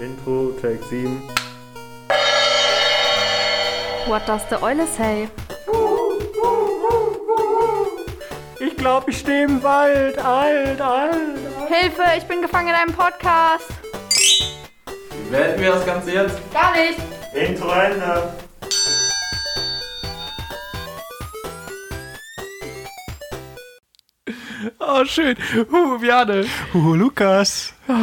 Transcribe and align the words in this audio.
Intro, 0.00 0.50
Take 0.60 0.82
7. 0.84 1.20
What 4.06 4.26
does 4.26 4.42
the 4.50 4.56
Eule 4.62 4.86
say? 4.86 5.28
Ich 8.58 8.76
glaube, 8.76 9.10
ich 9.10 9.18
stehe 9.18 9.44
im 9.44 9.62
Wald. 9.62 10.18
Alt, 10.18 10.80
alt, 10.80 10.80
alt. 10.80 11.38
Hilfe, 11.68 12.02
ich 12.18 12.24
bin 12.24 12.42
gefangen 12.42 12.68
in 12.68 12.74
einem 12.74 12.92
Podcast. 12.92 13.68
Wie 15.10 15.30
beenden 15.30 15.60
wir 15.60 15.72
das 15.72 15.86
Ganze 15.86 16.12
jetzt? 16.12 16.38
Gar 16.52 16.72
nicht. 16.72 16.98
Intro 17.32 17.70
Ende. 17.70 18.34
Oh, 24.78 25.04
schön. 25.04 25.36
Huh, 25.70 25.98
Bjane. 25.98 26.44
Huhu, 26.72 26.94
Lukas. 26.94 27.72
Ja, 27.88 27.94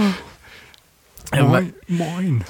Moin. 1.33 1.73
Moin. 1.87 2.43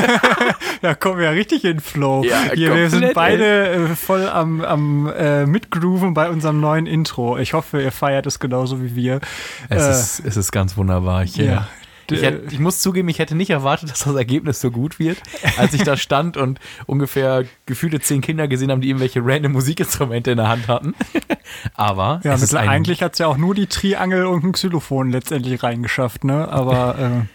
ja, 0.82 0.94
kommen 0.94 1.18
wir 1.18 1.26
ja 1.26 1.30
richtig 1.32 1.64
in 1.64 1.80
Flow. 1.80 2.24
Ja, 2.24 2.52
Hier, 2.54 2.74
wir 2.74 2.88
sind 2.90 3.12
beide 3.14 3.68
äh, 3.68 3.86
voll 3.94 4.26
am, 4.28 4.62
am 4.62 5.12
äh, 5.14 5.44
Mitgrooven 5.46 6.14
bei 6.14 6.30
unserem 6.30 6.60
neuen 6.60 6.86
Intro. 6.86 7.36
Ich 7.38 7.52
hoffe, 7.52 7.82
ihr 7.82 7.92
feiert 7.92 8.26
es 8.26 8.38
genauso 8.38 8.82
wie 8.82 8.94
wir. 8.96 9.20
Es, 9.68 9.84
Äh, 9.86 9.90
ist, 9.90 10.22
es 10.26 10.36
ist 10.36 10.52
ganz 10.52 10.76
wunderbar. 10.76 11.24
Ich, 11.24 11.36
ja. 11.36 11.44
ja. 11.44 11.68
ich, 12.10 12.22
hätte, 12.22 12.42
ich 12.52 12.58
muss 12.58 12.80
zugeben, 12.80 13.08
ich 13.10 13.18
hätte 13.18 13.34
nicht 13.34 13.50
erwartet, 13.50 13.90
dass 13.90 14.00
das 14.04 14.14
Ergebnis 14.14 14.60
so 14.62 14.70
gut 14.70 14.98
wird, 14.98 15.18
als 15.58 15.74
ich 15.74 15.82
da 15.82 15.96
stand 15.98 16.36
und 16.38 16.58
ungefähr 16.86 17.44
gefühlte 17.66 18.00
zehn 18.00 18.22
Kinder 18.22 18.48
gesehen 18.48 18.70
haben, 18.70 18.80
die 18.80 18.88
irgendwelche 18.88 19.20
random 19.22 19.52
Musikinstrumente 19.52 20.30
in 20.30 20.38
der 20.38 20.48
Hand 20.48 20.68
hatten. 20.68 20.94
Aber 21.74 22.20
Ja, 22.24 22.32
es 22.34 22.42
ist 22.42 22.54
ein, 22.54 22.68
eigentlich 22.68 23.02
hat 23.02 23.12
es 23.12 23.18
ja 23.18 23.26
auch 23.26 23.36
nur 23.36 23.54
die 23.54 23.66
Triangel 23.66 24.24
und 24.26 24.42
ein 24.42 24.52
Xylophon 24.52 25.10
letztendlich 25.10 25.62
reingeschafft, 25.62 26.24
ne? 26.24 26.48
Aber 26.50 26.98
äh, 26.98 27.26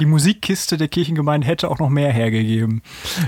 die 0.00 0.06
Musikkiste 0.06 0.76
der 0.76 0.88
Kirchengemeinde 0.88 1.46
hätte 1.46 1.70
auch 1.70 1.78
noch 1.78 1.88
mehr 1.88 2.12
hergegeben. 2.12 2.82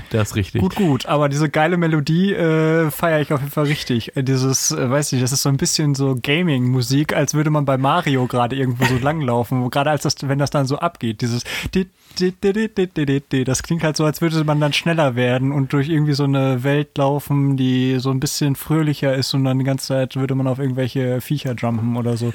das 0.09 0.29
ist 0.29 0.35
richtig. 0.35 0.61
Gut, 0.61 0.75
gut, 0.75 1.05
aber 1.05 1.29
diese 1.29 1.49
geile 1.49 1.77
Melodie 1.77 2.33
äh, 2.33 2.89
feiere 2.91 3.21
ich 3.21 3.33
auf 3.33 3.39
jeden 3.41 3.51
Fall 3.51 3.65
richtig. 3.65 4.15
Äh, 4.15 4.23
Dieses, 4.23 4.71
äh, 4.71 4.89
weiß 4.89 5.13
ich, 5.13 5.21
das 5.21 5.31
ist 5.31 5.41
so 5.41 5.49
ein 5.49 5.57
bisschen 5.57 5.95
so 5.95 6.15
Gaming-Musik, 6.21 7.15
als 7.15 7.33
würde 7.33 7.49
man 7.49 7.65
bei 7.65 7.77
Mario 7.77 8.27
gerade 8.27 8.55
irgendwo 8.55 8.85
so 8.85 8.97
langlaufen. 8.97 9.69
Gerade 9.69 9.89
als 9.91 10.03
das, 10.03 10.15
wenn 10.21 10.39
das 10.39 10.49
dann 10.49 10.65
so 10.65 10.77
abgeht, 10.79 11.21
dieses 11.21 11.43
di- 11.73 11.87
di- 12.19 12.31
di- 12.31 12.53
di- 12.53 12.67
di- 12.73 12.87
di- 12.87 13.05
di- 13.05 13.21
di. 13.21 13.43
das 13.43 13.63
klingt 13.63 13.83
halt 13.83 13.97
so, 13.97 14.05
als 14.05 14.21
würde 14.21 14.43
man 14.43 14.59
dann 14.59 14.73
schneller 14.73 15.15
werden 15.15 15.51
und 15.51 15.73
durch 15.73 15.89
irgendwie 15.89 16.13
so 16.13 16.23
eine 16.23 16.63
Welt 16.63 16.97
laufen, 16.97 17.57
die 17.57 17.97
so 17.99 18.09
ein 18.11 18.19
bisschen 18.19 18.55
fröhlicher 18.55 19.13
ist 19.15 19.33
und 19.33 19.43
dann 19.43 19.59
die 19.59 19.65
ganze 19.65 19.87
Zeit 19.87 20.15
würde 20.15 20.35
man 20.35 20.47
auf 20.47 20.59
irgendwelche 20.59 21.21
Viecher 21.21 21.53
jumpen 21.55 21.95
oder 21.97 22.17
so. 22.17 22.33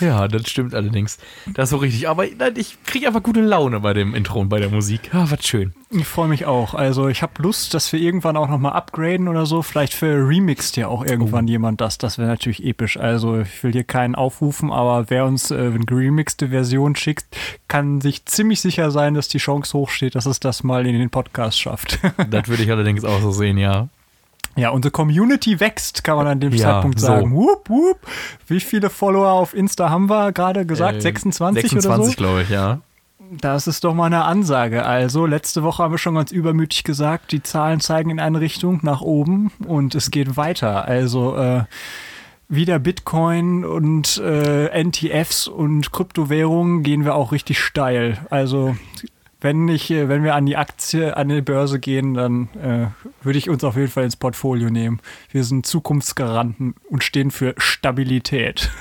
Ja, 0.00 0.28
das 0.28 0.48
stimmt 0.48 0.74
allerdings. 0.74 1.18
Das 1.54 1.64
ist 1.64 1.70
so 1.70 1.76
richtig. 1.78 2.08
Aber 2.08 2.24
nein, 2.38 2.54
ich 2.56 2.76
kriege 2.84 3.06
einfach 3.06 3.22
gute 3.22 3.40
Laune 3.40 3.53
bei 3.80 3.92
dem 3.94 4.14
Intro 4.14 4.40
und 4.40 4.48
bei 4.48 4.58
der 4.58 4.68
Musik. 4.70 5.10
Ah, 5.14 5.26
was 5.28 5.46
schön. 5.46 5.72
Ich 5.90 6.06
freue 6.06 6.28
mich 6.28 6.44
auch. 6.46 6.74
Also 6.74 7.08
ich 7.08 7.22
habe 7.22 7.40
Lust, 7.42 7.72
dass 7.74 7.92
wir 7.92 8.00
irgendwann 8.00 8.36
auch 8.36 8.48
nochmal 8.48 8.72
upgraden 8.72 9.28
oder 9.28 9.46
so. 9.46 9.62
Vielleicht 9.62 9.94
für 9.94 10.28
remixt 10.28 10.76
ja 10.76 10.88
auch 10.88 11.04
irgendwann 11.04 11.46
jemand 11.46 11.80
das. 11.80 11.98
Das 11.98 12.18
wäre 12.18 12.28
natürlich 12.28 12.64
episch. 12.64 12.96
Also 12.96 13.40
ich 13.40 13.62
will 13.62 13.72
hier 13.72 13.84
keinen 13.84 14.14
aufrufen, 14.14 14.72
aber 14.72 15.08
wer 15.08 15.24
uns 15.26 15.50
äh, 15.50 15.54
eine 15.54 15.78
geremixte 15.80 16.48
Version 16.48 16.96
schickt, 16.96 17.24
kann 17.68 18.00
sich 18.00 18.24
ziemlich 18.26 18.60
sicher 18.60 18.90
sein, 18.90 19.14
dass 19.14 19.28
die 19.28 19.38
Chance 19.38 19.76
hochsteht, 19.78 20.14
dass 20.14 20.26
es 20.26 20.40
das 20.40 20.64
mal 20.64 20.86
in 20.86 20.98
den 20.98 21.10
Podcast 21.10 21.60
schafft. 21.60 21.98
Das 22.30 22.48
würde 22.48 22.62
ich 22.64 22.70
allerdings 22.70 23.04
auch 23.04 23.20
so 23.20 23.30
sehen, 23.30 23.58
ja. 23.58 23.88
ja, 24.56 24.70
unsere 24.70 24.90
Community 24.90 25.60
wächst, 25.60 26.02
kann 26.04 26.16
man 26.16 26.26
an 26.26 26.40
dem 26.40 26.52
Ja, 26.52 26.74
Zeitpunkt 26.74 26.98
so. 27.00 27.06
sagen. 27.06 27.32
Wupp, 27.34 27.68
wupp. 27.68 27.98
Wie 28.48 28.60
viele 28.60 28.90
Follower 28.90 29.30
auf 29.32 29.54
Insta 29.54 29.90
haben 29.90 30.08
wir 30.08 30.32
gerade 30.32 30.66
gesagt? 30.66 30.96
Äh, 30.98 31.00
26, 31.02 31.62
26 31.70 31.86
oder 32.00 32.04
so? 32.10 32.16
glaube 32.16 32.42
ich, 32.42 32.50
ja. 32.50 32.80
Das 33.30 33.66
ist 33.66 33.84
doch 33.84 33.94
mal 33.94 34.06
eine 34.06 34.24
Ansage. 34.24 34.84
Also, 34.84 35.26
letzte 35.26 35.62
Woche 35.62 35.82
haben 35.82 35.92
wir 35.92 35.98
schon 35.98 36.14
ganz 36.14 36.30
übermütig 36.30 36.84
gesagt, 36.84 37.32
die 37.32 37.42
Zahlen 37.42 37.80
zeigen 37.80 38.10
in 38.10 38.20
eine 38.20 38.40
Richtung 38.40 38.80
nach 38.82 39.00
oben 39.00 39.50
und 39.66 39.94
es 39.94 40.10
geht 40.10 40.36
weiter. 40.36 40.84
Also, 40.86 41.36
äh, 41.36 41.64
wieder 42.48 42.78
Bitcoin 42.78 43.64
und 43.64 44.18
äh, 44.18 44.82
NTFs 44.82 45.48
und 45.48 45.92
Kryptowährungen 45.92 46.82
gehen 46.82 47.04
wir 47.04 47.14
auch 47.14 47.32
richtig 47.32 47.60
steil. 47.60 48.18
Also, 48.30 48.76
wenn 49.40 49.64
nicht, 49.64 49.90
äh, 49.90 50.08
wenn 50.08 50.22
wir 50.22 50.34
an 50.34 50.46
die 50.46 50.56
Aktie, 50.56 51.16
an 51.16 51.28
die 51.28 51.40
Börse 51.40 51.78
gehen, 51.78 52.14
dann 52.14 52.48
äh, 52.54 52.86
würde 53.24 53.38
ich 53.38 53.48
uns 53.48 53.64
auf 53.64 53.76
jeden 53.76 53.90
Fall 53.90 54.04
ins 54.04 54.16
Portfolio 54.16 54.70
nehmen. 54.70 55.00
Wir 55.30 55.44
sind 55.44 55.66
Zukunftsgaranten 55.66 56.74
und 56.88 57.04
stehen 57.04 57.30
für 57.30 57.54
Stabilität. 57.58 58.70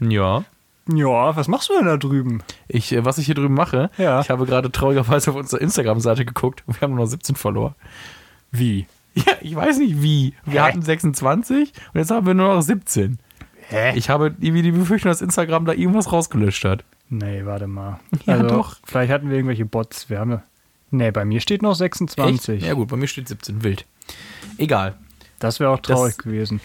Ja. 0.00 0.44
Ja, 0.88 1.36
was 1.36 1.48
machst 1.48 1.68
du 1.68 1.74
denn 1.74 1.86
da 1.86 1.96
drüben? 1.96 2.42
Ich, 2.68 2.92
äh, 2.92 3.04
was 3.04 3.18
ich 3.18 3.26
hier 3.26 3.34
drüben 3.34 3.54
mache, 3.54 3.90
Ja. 3.98 4.20
ich 4.20 4.30
habe 4.30 4.46
gerade 4.46 4.70
traurigerweise 4.72 5.30
auf 5.30 5.36
unsere 5.36 5.60
Instagram-Seite 5.62 6.24
geguckt 6.24 6.62
und 6.66 6.74
wir 6.76 6.80
haben 6.82 6.94
nur 6.94 7.04
noch 7.04 7.10
17 7.10 7.36
Follower. 7.36 7.74
Wie? 8.50 8.86
Ja, 9.14 9.32
ich 9.40 9.54
weiß 9.56 9.78
nicht 9.78 10.00
wie. 10.02 10.34
Wir 10.44 10.62
Hä? 10.64 10.68
hatten 10.68 10.82
26 10.82 11.72
und 11.92 11.98
jetzt 12.00 12.10
haben 12.10 12.26
wir 12.26 12.34
nur 12.34 12.54
noch 12.54 12.62
17. 12.62 13.18
Hä? 13.68 13.92
Ich 13.96 14.08
habe 14.08 14.34
irgendwie 14.40 14.62
die 14.62 14.70
Befürchtung, 14.72 15.10
dass 15.10 15.20
Instagram 15.20 15.64
da 15.66 15.72
irgendwas 15.72 16.10
rausgelöscht 16.12 16.64
hat. 16.64 16.84
Nee, 17.10 17.44
warte 17.44 17.66
mal. 17.66 17.98
Ja, 18.26 18.34
also, 18.34 18.46
doch. 18.48 18.76
Vielleicht 18.84 19.12
hatten 19.12 19.28
wir 19.28 19.36
irgendwelche 19.36 19.64
Bots. 19.66 20.08
Wir 20.08 20.20
haben. 20.20 20.40
Nee, 20.90 21.10
bei 21.10 21.24
mir 21.26 21.40
steht 21.40 21.60
noch 21.62 21.74
26. 21.74 22.62
Ja 22.62 22.74
gut, 22.74 22.88
bei 22.88 22.96
mir 22.96 23.08
steht 23.08 23.28
17. 23.28 23.62
Wild. 23.64 23.84
Egal. 24.56 24.94
Das 25.38 25.60
wäre 25.60 25.70
auch 25.70 25.80
traurig 25.80 26.14
Das- 26.16 26.24
gewesen. 26.24 26.60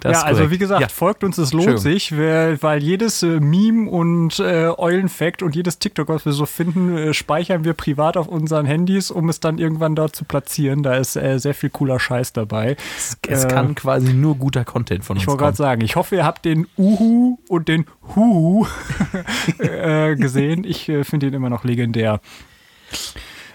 Das 0.00 0.12
ja, 0.12 0.22
also 0.22 0.50
wie 0.50 0.58
gesagt, 0.58 0.80
Ja. 0.80 0.88
folgt 0.88 1.24
uns, 1.24 1.38
es 1.38 1.52
lohnt 1.52 1.78
sich, 1.80 2.16
weil, 2.16 2.82
jedes 2.82 3.22
äh, 3.22 3.40
Meme 3.40 3.90
und 3.90 4.38
äh, 4.38 4.68
Eulenfact 4.76 5.42
und 5.42 5.56
jedes 5.56 5.78
TikTok, 5.78 6.08
was 6.08 6.24
wir 6.24 6.32
so 6.32 6.46
finden, 6.46 6.96
äh, 6.96 7.14
speichern 7.14 7.64
wir 7.64 7.74
privat 7.74 8.16
auf 8.16 8.28
unseren 8.28 8.66
Handys, 8.66 9.10
um 9.10 9.28
es 9.28 9.40
dann 9.40 9.58
irgendwann 9.58 9.94
dort 9.94 10.14
zu 10.14 10.24
platzieren. 10.24 10.82
Da 10.82 10.94
ist 10.96 11.16
äh, 11.16 11.38
sehr 11.38 11.54
viel 11.54 11.70
cooler 11.70 11.98
Scheiß 11.98 12.32
dabei. 12.32 12.76
Es 13.26 13.44
Äh, 13.44 13.48
kann 13.48 13.74
quasi 13.74 14.12
nur 14.12 14.36
guter 14.36 14.64
Content 14.64 15.04
von 15.04 15.16
uns 15.16 15.22
Ich 15.22 15.26
wollte 15.28 15.42
gerade 15.42 15.56
sagen, 15.56 15.80
ich 15.82 15.96
hoffe, 15.96 16.16
ihr 16.16 16.24
habt 16.24 16.44
den 16.44 16.66
Uhu 16.76 17.38
und 17.48 17.68
den 17.68 17.86
Huhu 18.14 18.66
äh, 19.58 20.14
gesehen. 20.16 20.64
Ich 20.64 20.88
äh, 20.88 21.04
finde 21.04 21.26
ihn 21.26 21.34
immer 21.34 21.50
noch 21.50 21.64
legendär. 21.64 22.20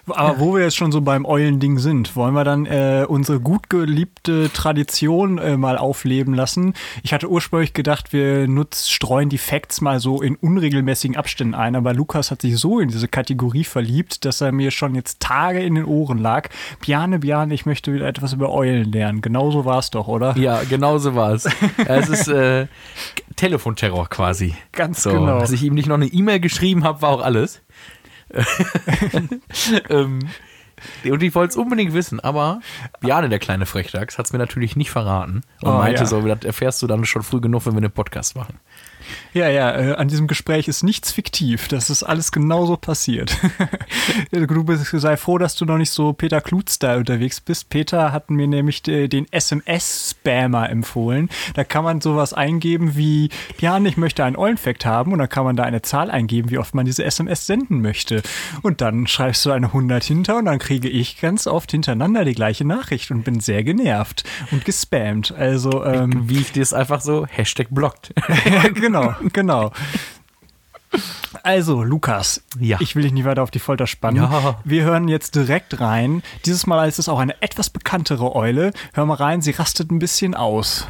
Aber 0.07 0.39
wo 0.39 0.55
wir 0.55 0.63
jetzt 0.63 0.75
schon 0.75 0.91
so 0.91 1.01
beim 1.01 1.25
Eulending 1.25 1.79
sind, 1.79 2.15
wollen 2.15 2.33
wir 2.33 2.43
dann 2.43 2.65
äh, 2.65 3.05
unsere 3.07 3.39
gut 3.39 3.69
geliebte 3.69 4.51
Tradition 4.51 5.37
äh, 5.37 5.55
mal 5.55 5.77
aufleben 5.77 6.33
lassen. 6.33 6.73
Ich 7.03 7.13
hatte 7.13 7.29
ursprünglich 7.29 7.73
gedacht, 7.73 8.11
wir 8.11 8.47
nutz, 8.47 8.89
streuen 8.89 9.29
die 9.29 9.37
Facts 9.37 9.79
mal 9.79 9.99
so 9.99 10.21
in 10.21 10.35
unregelmäßigen 10.35 11.15
Abständen 11.15 11.55
ein, 11.55 11.75
aber 11.75 11.93
Lukas 11.93 12.31
hat 12.31 12.41
sich 12.41 12.57
so 12.57 12.79
in 12.79 12.89
diese 12.89 13.07
Kategorie 13.07 13.63
verliebt, 13.63 14.25
dass 14.25 14.41
er 14.41 14.51
mir 14.51 14.71
schon 14.71 14.93
jetzt 14.93 15.21
Tage 15.21 15.61
in 15.61 15.75
den 15.75 15.85
Ohren 15.85 16.17
lag. 16.17 16.49
Bjane, 16.81 17.19
Bjane, 17.19 17.53
ich 17.53 17.65
möchte 17.65 17.93
wieder 17.93 18.07
etwas 18.07 18.33
über 18.33 18.51
Eulen 18.51 18.91
lernen. 18.91 19.21
Genauso 19.21 19.63
war 19.63 19.79
es 19.79 19.89
doch, 19.89 20.09
oder? 20.09 20.37
Ja, 20.37 20.63
genau 20.63 20.97
so 20.97 21.15
war 21.15 21.31
es. 21.31 21.47
es 21.85 22.09
ist 22.09 22.27
äh, 22.27 22.67
Telefonterror 23.37 24.09
quasi. 24.09 24.53
Ganz 24.73 25.03
So, 25.03 25.11
genau. 25.11 25.39
Dass 25.39 25.51
ich 25.51 25.63
ihm 25.63 25.73
nicht 25.75 25.87
noch 25.87 25.95
eine 25.95 26.07
E-Mail 26.07 26.41
geschrieben 26.41 26.83
habe, 26.83 27.01
war 27.01 27.09
auch 27.09 27.23
alles. 27.23 27.61
ähm, 29.89 30.19
und 31.05 31.23
ich 31.23 31.33
wollte 31.35 31.51
es 31.51 31.57
unbedingt 31.57 31.93
wissen, 31.93 32.19
aber 32.19 32.59
Bjane, 32.99 33.29
der 33.29 33.39
kleine 33.39 33.65
Frechdachs, 33.65 34.17
hat 34.17 34.25
es 34.25 34.33
mir 34.33 34.39
natürlich 34.39 34.75
nicht 34.75 34.91
verraten 34.91 35.41
und 35.61 35.69
Oh, 35.69 35.77
meinte 35.77 36.01
ja. 36.01 36.05
so, 36.05 36.21
das 36.21 36.43
erfährst 36.43 36.81
du 36.81 36.87
dann 36.87 37.05
schon 37.05 37.23
früh 37.23 37.39
genug, 37.39 37.65
wenn 37.65 37.73
wir 37.73 37.77
einen 37.77 37.91
Podcast 37.91 38.35
machen. 38.35 38.59
Ja, 39.33 39.49
ja, 39.49 39.75
äh, 39.75 39.95
an 39.95 40.07
diesem 40.07 40.27
Gespräch 40.27 40.67
ist 40.67 40.83
nichts 40.83 41.11
fiktiv. 41.11 41.67
Das 41.67 41.89
ist 41.89 42.03
alles 42.03 42.31
genauso 42.31 42.77
passiert. 42.77 43.37
du 44.31 44.63
bist, 44.63 44.85
sei 44.85 45.17
froh, 45.17 45.37
dass 45.37 45.55
du 45.55 45.65
noch 45.65 45.77
nicht 45.77 45.91
so 45.91 46.13
Peter 46.13 46.41
Klutz-Style 46.41 46.99
unterwegs 46.99 47.41
bist. 47.41 47.69
Peter 47.69 48.11
hat 48.11 48.29
mir 48.29 48.47
nämlich 48.47 48.83
de, 48.83 49.07
den 49.07 49.25
SMS-Spammer 49.31 50.69
empfohlen. 50.69 51.29
Da 51.55 51.63
kann 51.63 51.83
man 51.83 52.01
sowas 52.01 52.33
eingeben 52.33 52.95
wie, 52.95 53.29
ja, 53.59 53.79
ich 53.79 53.97
möchte 53.97 54.23
einen 54.23 54.35
Eulenfact 54.35 54.85
haben 54.85 55.13
und 55.13 55.19
dann 55.19 55.29
kann 55.29 55.45
man 55.45 55.55
da 55.55 55.63
eine 55.63 55.81
Zahl 55.81 56.11
eingeben, 56.11 56.49
wie 56.49 56.57
oft 56.57 56.75
man 56.75 56.85
diese 56.85 57.03
SMS 57.03 57.47
senden 57.47 57.81
möchte. 57.81 58.21
Und 58.61 58.81
dann 58.81 59.07
schreibst 59.07 59.45
du 59.45 59.51
eine 59.51 59.67
100 59.67 60.03
hinter 60.03 60.37
und 60.37 60.45
dann 60.45 60.59
kriege 60.59 60.89
ich 60.89 61.19
ganz 61.19 61.47
oft 61.47 61.71
hintereinander 61.71 62.25
die 62.25 62.35
gleiche 62.35 62.65
Nachricht 62.65 63.11
und 63.11 63.23
bin 63.23 63.39
sehr 63.39 63.63
genervt 63.63 64.23
und 64.51 64.65
gespammt. 64.65 65.31
Also, 65.31 65.83
ähm, 65.83 66.29
Wie 66.29 66.39
ich 66.39 66.51
das 66.51 66.73
einfach 66.73 67.01
so 67.01 67.25
Hashtag 67.25 67.67
blockt. 67.71 68.13
ja, 68.45 68.69
genau, 69.07 69.15
genau. 69.33 69.71
Also, 71.41 71.83
Lukas, 71.83 72.43
Ja. 72.59 72.77
ich 72.79 72.95
will 72.95 73.01
dich 73.03 73.11
nicht 73.13 73.25
weiter 73.25 73.41
auf 73.41 73.49
die 73.51 73.59
Folter 73.59 73.87
spannen. 73.87 74.21
Ja. 74.21 74.59
Wir 74.63 74.83
hören 74.83 75.07
jetzt 75.07 75.35
direkt 75.35 75.79
rein. 75.81 76.21
Dieses 76.45 76.67
Mal 76.67 76.87
ist 76.87 76.99
es 76.99 77.09
auch 77.09 77.17
eine 77.19 77.41
etwas 77.41 77.69
bekanntere 77.71 78.35
Eule. 78.35 78.71
Hör 78.93 79.05
mal 79.05 79.15
rein, 79.15 79.41
sie 79.41 79.51
rastet 79.51 79.91
ein 79.91 79.97
bisschen 79.99 80.35
aus. 80.35 80.87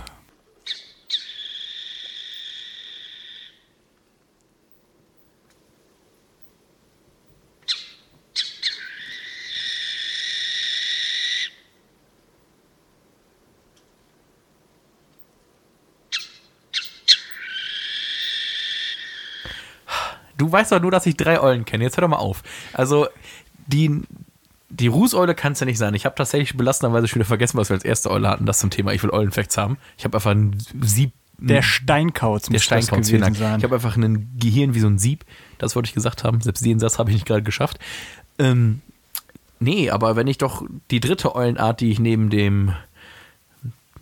Du 20.38 20.51
weißt 20.51 20.71
doch 20.71 20.81
nur, 20.81 20.91
dass 20.91 21.06
ich 21.06 21.15
drei 21.15 21.39
Eulen 21.39 21.65
kenne. 21.65 21.83
Jetzt 21.83 21.97
hör 21.97 22.01
doch 22.01 22.09
mal 22.09 22.18
auf. 22.18 22.44
Also, 22.74 23.07
die, 23.68 24.01
die 24.69 24.88
Rußeule 24.88 25.35
kann 25.35 25.53
es 25.53 25.59
ja 25.59 25.65
nicht 25.65 25.77
sein. 25.77 25.94
Ich 25.94 26.06
habe 26.06 26.15
tatsächlich 26.15 26.57
belassenerweise 26.57 27.07
schon 27.07 27.19
wieder 27.19 27.27
vergessen, 27.27 27.57
was 27.57 27.69
wir 27.69 27.75
als 27.75 27.85
erste 27.85 28.09
Eule 28.09 28.30
hatten, 28.30 28.45
das 28.45 28.59
zum 28.59 28.69
Thema 28.69 28.94
Ich 28.94 29.03
will 29.03 29.12
Eulenfacts 29.12 29.57
haben. 29.57 29.77
Ich 29.97 30.06
habe 30.06 30.18
einfach 30.18 30.31
ein 30.31 30.57
Sieb. 30.81 31.12
Der 31.39 31.62
Steinkauz 31.62 32.44
der 32.44 32.53
muss 32.53 32.59
das 32.59 32.85
Steinkauz, 32.85 33.07
gewesen 33.07 33.33
sein. 33.33 33.57
Ich 33.57 33.63
habe 33.63 33.75
einfach 33.75 33.97
ein 33.97 34.31
Gehirn 34.39 34.75
wie 34.75 34.80
so 34.80 34.88
ein 34.88 34.97
Sieb. 34.97 35.25
Das 35.57 35.75
wollte 35.75 35.88
ich 35.88 35.94
gesagt 35.94 36.24
haben. 36.24 36.39
Selbst 36.41 36.63
den 36.63 36.79
Satz 36.79 37.00
habe 37.00 37.09
ich 37.09 37.15
nicht 37.15 37.25
gerade 37.25 37.44
geschafft. 37.44 37.79
Ähm, 38.39 38.81
nee, 39.59 39.89
aber 39.89 40.15
wenn 40.15 40.27
ich 40.27 40.38
doch 40.38 40.63
die 40.89 41.00
dritte 41.00 41.36
Eulenart, 41.36 41.81
die 41.81 41.91
ich 41.91 42.00
neben 42.00 42.29
dem 42.29 42.74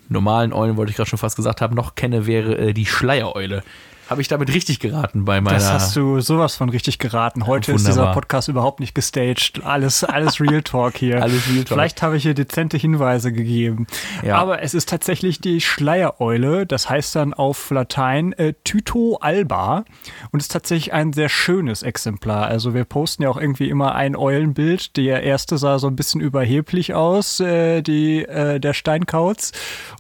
normalen 0.09 0.53
Eulen, 0.53 0.77
wollte 0.77 0.91
ich 0.91 0.97
gerade 0.97 1.09
schon 1.09 1.19
fast 1.19 1.35
gesagt 1.35 1.61
haben, 1.61 1.75
noch 1.75 1.95
kenne, 1.95 2.27
wäre 2.27 2.57
äh, 2.57 2.73
die 2.73 2.85
Schleiereule. 2.85 3.63
Habe 4.11 4.21
ich 4.21 4.27
damit 4.27 4.53
richtig 4.53 4.81
geraten 4.81 5.23
bei 5.23 5.39
meiner. 5.39 5.55
Das 5.55 5.71
hast 5.71 5.95
du 5.95 6.19
sowas 6.19 6.57
von 6.57 6.67
richtig 6.67 6.99
geraten. 6.99 7.47
Heute 7.47 7.71
ist 7.71 7.87
dieser 7.87 8.01
Wunderbar. 8.01 8.15
Podcast 8.15 8.49
überhaupt 8.49 8.81
nicht 8.81 8.93
gestaged. 8.93 9.63
Alles, 9.63 10.03
alles 10.03 10.41
Real 10.41 10.61
Talk 10.63 10.97
hier. 10.97 11.21
Alles 11.23 11.47
Real 11.47 11.63
Talk. 11.63 11.67
Vielleicht 11.69 12.01
habe 12.01 12.17
ich 12.17 12.23
hier 12.23 12.33
dezente 12.33 12.75
Hinweise 12.75 13.31
gegeben. 13.31 13.87
Ja. 14.21 14.35
Aber 14.35 14.61
es 14.63 14.73
ist 14.73 14.89
tatsächlich 14.89 15.39
die 15.39 15.61
Schleiereule. 15.61 16.65
Das 16.65 16.89
heißt 16.89 17.15
dann 17.15 17.33
auf 17.33 17.69
Latein 17.69 18.33
äh, 18.33 18.53
Tyto 18.65 19.15
alba 19.21 19.85
und 20.33 20.41
ist 20.41 20.51
tatsächlich 20.51 20.91
ein 20.91 21.13
sehr 21.13 21.29
schönes 21.29 21.81
Exemplar. 21.81 22.47
Also 22.47 22.73
wir 22.73 22.83
posten 22.83 23.23
ja 23.23 23.29
auch 23.29 23.37
irgendwie 23.37 23.69
immer 23.69 23.95
ein 23.95 24.17
Eulenbild. 24.17 24.97
Der 24.97 25.23
erste 25.23 25.57
sah 25.57 25.79
so 25.79 25.87
ein 25.87 25.95
bisschen 25.95 26.19
überheblich 26.19 26.93
aus, 26.93 27.39
äh, 27.39 27.81
die, 27.81 28.25
äh, 28.25 28.59
der 28.59 28.73
Steinkauz. 28.73 29.53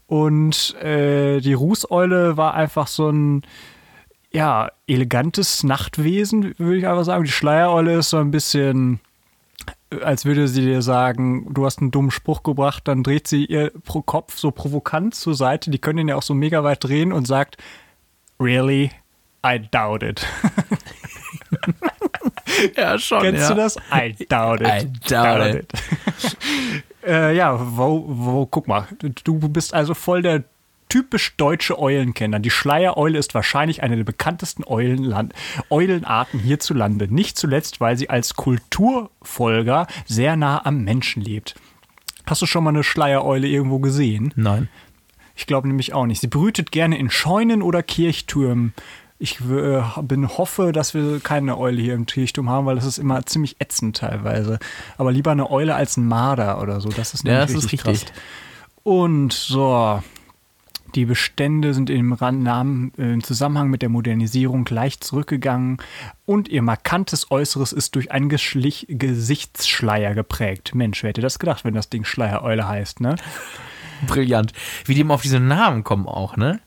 Und 0.05 0.75
äh, 0.81 1.39
die 1.39 1.53
Rußeule 1.53 2.35
war 2.35 2.55
einfach 2.55 2.87
so 2.87 3.09
ein 3.09 3.43
ja, 4.31 4.71
elegantes 4.87 5.63
Nachtwesen, 5.63 6.55
würde 6.57 6.77
ich 6.77 6.87
einfach 6.87 7.03
sagen. 7.03 7.25
Die 7.25 7.31
Schleiereule 7.31 7.97
ist 7.97 8.09
so 8.09 8.17
ein 8.17 8.31
bisschen, 8.31 8.99
äh, 9.91 10.01
als 10.01 10.25
würde 10.25 10.47
sie 10.47 10.61
dir 10.61 10.81
sagen, 10.81 11.53
du 11.53 11.65
hast 11.65 11.79
einen 11.79 11.91
dummen 11.91 12.11
Spruch 12.11 12.43
gebracht, 12.43 12.87
dann 12.87 13.03
dreht 13.03 13.27
sie 13.27 13.45
ihr 13.45 13.71
pro 13.83 14.01
Kopf 14.01 14.37
so 14.37 14.51
provokant 14.51 15.15
zur 15.15 15.35
Seite. 15.35 15.69
Die 15.69 15.79
können 15.79 15.99
ihn 15.99 16.07
ja 16.07 16.15
auch 16.15 16.23
so 16.23 16.33
mega 16.33 16.63
weit 16.63 16.83
drehen 16.83 17.11
und 17.11 17.27
sagt, 17.27 17.57
really? 18.39 18.91
I 19.45 19.59
doubt 19.59 20.03
it. 20.03 20.25
ja, 22.77 22.97
schon. 22.99 23.21
Kennst 23.21 23.49
du 23.49 23.55
das? 23.55 23.75
I 23.91 24.15
doubt 24.29 24.61
it. 24.61 24.67
I 24.67 25.09
doubt 25.09 25.55
it. 25.55 25.73
äh, 27.05 27.35
ja, 27.35 27.57
wo, 27.59 28.05
wo, 28.07 28.45
guck 28.45 28.67
mal, 28.67 28.87
du 28.99 29.39
bist 29.49 29.73
also 29.73 29.95
voll 29.95 30.21
der 30.21 30.43
typisch 30.91 31.37
deutsche 31.37 31.79
Eulenkenner. 31.79 32.39
Die 32.39 32.49
Schleiereule 32.49 33.17
ist 33.17 33.33
wahrscheinlich 33.33 33.81
eine 33.81 33.95
der 33.95 34.03
bekanntesten 34.03 34.65
Eulenland 34.65 35.33
Eulenarten 35.69 36.37
hierzulande. 36.37 37.07
Nicht 37.07 37.37
zuletzt, 37.37 37.79
weil 37.79 37.97
sie 37.97 38.09
als 38.09 38.33
Kulturfolger 38.33 39.87
sehr 40.05 40.35
nah 40.35 40.65
am 40.65 40.83
Menschen 40.83 41.21
lebt. 41.23 41.55
Hast 42.25 42.41
du 42.41 42.45
schon 42.45 42.65
mal 42.65 42.71
eine 42.71 42.83
Schleiereule 42.83 43.47
irgendwo 43.47 43.79
gesehen? 43.79 44.33
Nein. 44.35 44.67
Ich 45.33 45.47
glaube 45.47 45.69
nämlich 45.69 45.93
auch 45.93 46.05
nicht. 46.05 46.19
Sie 46.19 46.27
brütet 46.27 46.73
gerne 46.73 46.97
in 46.97 47.09
Scheunen 47.09 47.61
oder 47.61 47.83
Kirchtürmen. 47.83 48.73
Ich 49.17 49.39
äh, 49.39 49.81
bin, 50.01 50.27
hoffe, 50.27 50.73
dass 50.73 50.93
wir 50.93 51.21
keine 51.21 51.57
Eule 51.57 51.81
hier 51.81 51.93
im 51.93 52.05
Kirchturm 52.05 52.49
haben, 52.49 52.65
weil 52.65 52.75
das 52.75 52.85
ist 52.85 52.97
immer 52.97 53.25
ziemlich 53.25 53.55
ätzend 53.59 53.95
teilweise. 53.95 54.59
Aber 54.97 55.13
lieber 55.13 55.31
eine 55.31 55.49
Eule 55.51 55.73
als 55.73 55.95
ein 55.95 56.05
Marder 56.05 56.61
oder 56.61 56.81
so. 56.81 56.89
Das 56.89 57.13
ist 57.13 57.23
Ja, 57.23 57.31
nämlich 57.45 57.55
das 57.55 57.63
ist 57.65 57.71
richtig, 57.71 57.87
richtig. 57.87 58.09
krass. 58.09 58.21
Und 58.83 59.31
so, 59.31 60.01
die 60.95 61.05
Bestände 61.05 61.73
sind 61.73 61.89
im 61.89 62.17
Namen, 62.19 62.91
äh, 62.97 63.13
im 63.13 63.23
Zusammenhang 63.23 63.69
mit 63.69 63.81
der 63.81 63.89
Modernisierung 63.89 64.65
leicht 64.69 65.03
zurückgegangen 65.03 65.77
und 66.25 66.49
ihr 66.49 66.61
markantes 66.61 67.31
Äußeres 67.31 67.73
ist 67.73 67.95
durch 67.95 68.11
einen 68.11 68.29
Geschlich 68.29 68.85
Gesichtsschleier 68.89 70.13
geprägt. 70.13 70.75
Mensch, 70.75 71.03
wer 71.03 71.09
hätte 71.09 71.21
das 71.21 71.39
gedacht, 71.39 71.65
wenn 71.65 71.73
das 71.73 71.89
Ding 71.89 72.03
Schleiereule 72.03 72.67
heißt, 72.67 73.01
ne? 73.01 73.15
Brillant. 74.07 74.53
Wie 74.85 74.95
die 74.95 75.01
immer 75.01 75.13
auf 75.13 75.21
diese 75.21 75.39
Namen 75.39 75.83
kommen 75.83 76.07
auch, 76.07 76.37
ne? 76.37 76.59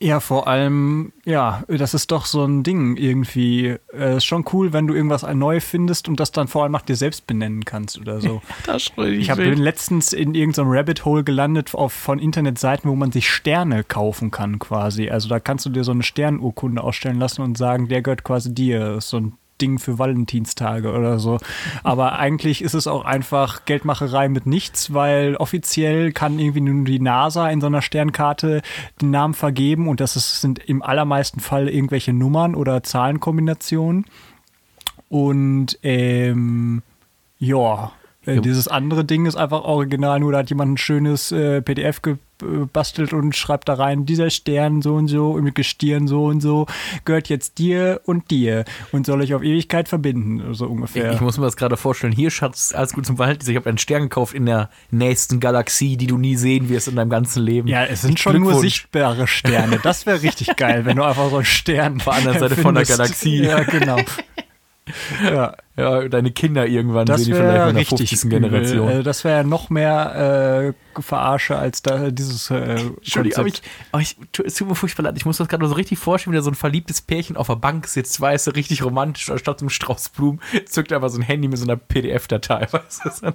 Ja, 0.00 0.20
vor 0.20 0.48
allem, 0.48 1.12
ja, 1.24 1.62
das 1.68 1.94
ist 1.94 2.10
doch 2.10 2.26
so 2.26 2.44
ein 2.44 2.62
Ding 2.62 2.96
irgendwie. 2.96 3.76
Äh, 3.92 4.16
ist 4.16 4.24
schon 4.24 4.44
cool, 4.52 4.72
wenn 4.72 4.86
du 4.86 4.94
irgendwas 4.94 5.22
neu 5.22 5.60
findest 5.60 6.08
und 6.08 6.18
das 6.18 6.32
dann 6.32 6.48
vor 6.48 6.64
allem 6.64 6.72
nach 6.72 6.82
dir 6.82 6.96
selbst 6.96 7.26
benennen 7.26 7.64
kannst 7.64 7.98
oder 7.98 8.20
so. 8.20 8.42
Das 8.66 8.90
richtig 8.96 9.20
Ich 9.20 9.30
habe 9.30 9.44
letztens 9.54 10.12
in 10.12 10.34
irgendeinem 10.34 10.70
Rabbit 10.70 11.04
Hole 11.04 11.22
gelandet 11.22 11.74
auf, 11.74 11.92
von 11.92 12.18
Internetseiten, 12.18 12.90
wo 12.90 12.94
man 12.94 13.12
sich 13.12 13.28
Sterne 13.30 13.84
kaufen 13.84 14.30
kann 14.30 14.58
quasi. 14.58 15.10
Also 15.10 15.28
da 15.28 15.38
kannst 15.38 15.64
du 15.66 15.70
dir 15.70 15.84
so 15.84 15.92
eine 15.92 16.02
Sternurkunde 16.02 16.82
ausstellen 16.82 17.18
lassen 17.18 17.42
und 17.42 17.56
sagen, 17.56 17.88
der 17.88 18.02
gehört 18.02 18.24
quasi 18.24 18.54
dir. 18.54 18.80
Das 18.80 19.04
ist 19.04 19.10
so 19.10 19.18
ein 19.18 19.38
Ding 19.60 19.78
für 19.78 19.98
Valentinstage 19.98 20.92
oder 20.92 21.18
so. 21.18 21.38
Aber 21.82 22.18
eigentlich 22.18 22.62
ist 22.62 22.74
es 22.74 22.86
auch 22.86 23.04
einfach 23.04 23.64
Geldmacherei 23.64 24.28
mit 24.28 24.46
nichts, 24.46 24.92
weil 24.92 25.36
offiziell 25.36 26.12
kann 26.12 26.38
irgendwie 26.38 26.60
nur 26.60 26.84
die 26.84 27.00
NASA 27.00 27.48
in 27.48 27.60
so 27.60 27.66
einer 27.66 27.82
Sternkarte 27.82 28.62
den 29.00 29.10
Namen 29.10 29.34
vergeben 29.34 29.88
und 29.88 30.00
das 30.00 30.16
ist, 30.16 30.40
sind 30.40 30.58
im 30.58 30.82
allermeisten 30.82 31.40
Fall 31.40 31.68
irgendwelche 31.68 32.12
Nummern 32.12 32.54
oder 32.54 32.82
Zahlenkombinationen. 32.82 34.06
Und 35.08 35.78
ähm, 35.82 36.82
ja, 37.38 37.92
äh, 38.26 38.40
dieses 38.40 38.68
andere 38.68 39.04
Ding 39.04 39.26
ist 39.26 39.36
einfach 39.36 39.62
original, 39.62 40.20
nur 40.20 40.32
da 40.32 40.38
hat 40.38 40.50
jemand 40.50 40.72
ein 40.72 40.76
schönes 40.76 41.32
äh, 41.32 41.62
PDF 41.62 42.00
gebastelt 42.02 43.12
und 43.12 43.34
schreibt 43.36 43.68
da 43.68 43.74
rein, 43.74 44.06
dieser 44.06 44.30
Stern 44.30 44.82
so 44.82 44.94
und 44.94 45.08
so 45.08 45.34
mit 45.34 45.54
Gestirn 45.54 46.08
so 46.08 46.26
und 46.26 46.40
so 46.40 46.66
gehört 47.04 47.28
jetzt 47.28 47.58
dir 47.58 48.00
und 48.04 48.30
dir 48.30 48.64
und 48.92 49.06
soll 49.06 49.20
euch 49.20 49.34
auf 49.34 49.42
Ewigkeit 49.42 49.88
verbinden, 49.88 50.54
so 50.54 50.66
ungefähr. 50.66 51.12
Ich 51.12 51.20
muss 51.20 51.38
mir 51.38 51.44
das 51.44 51.56
gerade 51.56 51.76
vorstellen. 51.76 52.12
Hier, 52.12 52.30
Schatz, 52.30 52.74
alles 52.74 52.92
gut 52.92 53.06
zum 53.06 53.16
Verhalten. 53.16 53.48
Ich 53.48 53.56
habe 53.56 53.68
einen 53.68 53.78
Stern 53.78 54.02
gekauft 54.02 54.34
in 54.34 54.46
der 54.46 54.70
nächsten 54.90 55.40
Galaxie, 55.40 55.96
die 55.96 56.06
du 56.06 56.18
nie 56.18 56.36
sehen 56.36 56.68
wirst 56.68 56.88
in 56.88 56.96
deinem 56.96 57.10
ganzen 57.10 57.42
Leben. 57.42 57.68
ja, 57.68 57.84
es 57.84 58.02
sind 58.02 58.18
schon 58.18 58.40
nur 58.40 58.54
sichtbare 58.56 59.26
Sterne. 59.26 59.78
Das 59.82 60.06
wäre 60.06 60.22
richtig 60.22 60.56
geil, 60.56 60.84
wenn 60.84 60.96
du 60.96 61.04
einfach 61.04 61.30
so 61.30 61.36
einen 61.36 61.44
Stern 61.44 61.96
Auf 61.98 62.04
der 62.04 62.12
anderen 62.14 62.38
Seite 62.38 62.56
von 62.56 62.74
der 62.74 62.84
findest. 62.84 62.98
Galaxie. 62.98 63.42
Ja, 63.44 63.62
genau. 63.62 63.98
Ja, 65.22 65.54
Ja, 65.76 66.08
deine 66.08 66.30
Kinder 66.30 66.66
irgendwann 66.66 67.06
das 67.06 67.22
sehen 67.22 67.32
die 67.32 67.40
vielleicht 67.40 67.68
in 67.68 67.74
der 67.74 67.76
richtig 67.76 68.10
50. 68.10 68.30
Generation. 68.30 68.88
Übel. 68.88 69.00
Äh, 69.00 69.02
Das 69.02 69.24
wäre 69.24 69.44
noch 69.44 69.70
mehr 69.70 70.74
äh, 70.94 71.00
Verarsche 71.02 71.56
als 71.56 71.82
da, 71.82 72.10
dieses 72.10 72.50
äh, 72.50 72.56
Entschuldigung, 72.56 73.38
aber 73.38 73.48
ich, 73.48 73.62
aber 73.92 74.02
ich, 74.02 74.16
es 74.44 74.54
tut 74.54 74.68
mir 74.68 74.74
furchtbar 74.74 75.04
leid. 75.04 75.16
Ich 75.16 75.24
muss 75.24 75.38
das 75.38 75.48
gerade 75.48 75.66
so 75.66 75.74
richtig 75.74 75.98
vorstellen, 75.98 76.32
wie 76.32 76.36
da 76.36 76.42
so 76.42 76.50
ein 76.50 76.54
verliebtes 76.54 77.02
Pärchen 77.02 77.36
auf 77.36 77.46
der 77.46 77.56
Bank 77.56 77.86
sitzt, 77.86 78.20
weißt 78.20 78.46
du, 78.46 78.50
richtig 78.52 78.84
romantisch, 78.84 79.30
anstatt 79.30 79.58
so 79.58 79.64
einem 79.64 79.70
Strauß 79.70 80.10
Blumen, 80.10 80.40
zückt 80.66 80.92
einfach 80.92 81.08
so 81.08 81.18
ein 81.18 81.22
Handy 81.22 81.48
mit 81.48 81.58
so 81.58 81.64
einer 81.64 81.76
PDF-Datei, 81.76 82.68
weißt 82.72 83.22
du. 83.22 83.32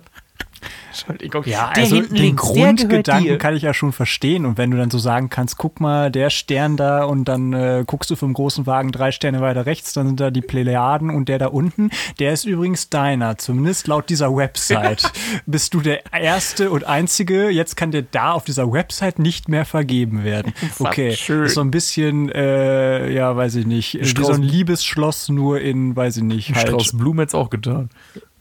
Entschuldigung. 0.90 1.44
Ja, 1.46 1.72
Der 1.74 1.84
also 1.84 1.96
hinten 1.96 2.16
den 2.16 2.24
links, 2.24 2.42
Grundgedanken 2.44 3.26
dir. 3.28 3.38
kann 3.38 3.56
ich 3.56 3.64
ja 3.64 3.74
schon 3.74 3.92
verstehen. 3.92 4.46
Und 4.46 4.58
wenn 4.58 4.72
du 4.72 4.78
dann 4.78 4.90
so 4.92 4.98
sagen 4.98 5.30
kannst, 5.30 5.58
guck 5.58 5.80
mal, 5.80 6.12
der 6.12 6.30
Stern 6.30 6.78
da 6.78 7.04
und 7.04 7.26
dann 7.26 7.54
äh, 7.54 7.84
guckst 7.86 8.10
du 8.10 8.16
vom 8.16 8.34
großen 8.34 8.66
Wagen 8.68 8.92
drei 8.92 9.12
Sterne 9.12 9.42
weiter 9.42 9.66
rechts, 9.66 9.94
dann 9.94 10.08
sind 10.08 10.20
da 10.20 10.32
die 10.32 10.42
Plejaden 10.42 11.10
und 11.10 11.30
der 11.30 11.40
da 11.40 11.48
unten, 11.48 11.90
der 12.20 12.34
ist 12.34 12.46
übrigens 12.46 12.90
deiner, 12.90 13.38
zumindest 13.38 13.88
laut 13.88 14.10
dieser 14.10 14.36
Website. 14.36 15.12
Bist 15.46 15.74
du 15.74 15.82
der 15.82 16.02
erste 16.14 16.72
und 16.72 16.84
einzige, 16.86 17.50
jetzt 17.50 17.76
kann 17.78 17.92
der 17.92 18.02
da 18.04 18.32
auf 18.34 18.44
dieser 18.46 18.72
Website 18.72 19.20
nicht 19.20 19.50
mehr 19.50 19.66
vergeben 19.66 20.24
werden. 20.24 20.54
Okay, 20.80 21.10
ist 21.14 21.54
so 21.56 21.62
ein 21.62 21.72
bisschen, 21.72 22.30
äh, 22.30 23.12
ja, 23.12 23.36
weiß 23.36 23.56
ich 23.56 23.66
nicht, 23.66 23.94
wie 24.00 24.06
so 24.06 24.24
Strauß- 24.32 24.36
ein 24.36 24.44
Liebesschloss, 24.44 25.30
nur 25.30 25.62
in, 25.62 25.96
weiß 25.96 26.18
ich 26.18 26.24
nicht, 26.24 26.56
halt. 26.56 26.68
Strauß 26.68 26.98
Blumen 26.98 27.20
hätte 27.20 27.38
auch 27.38 27.50
getan. 27.50 27.90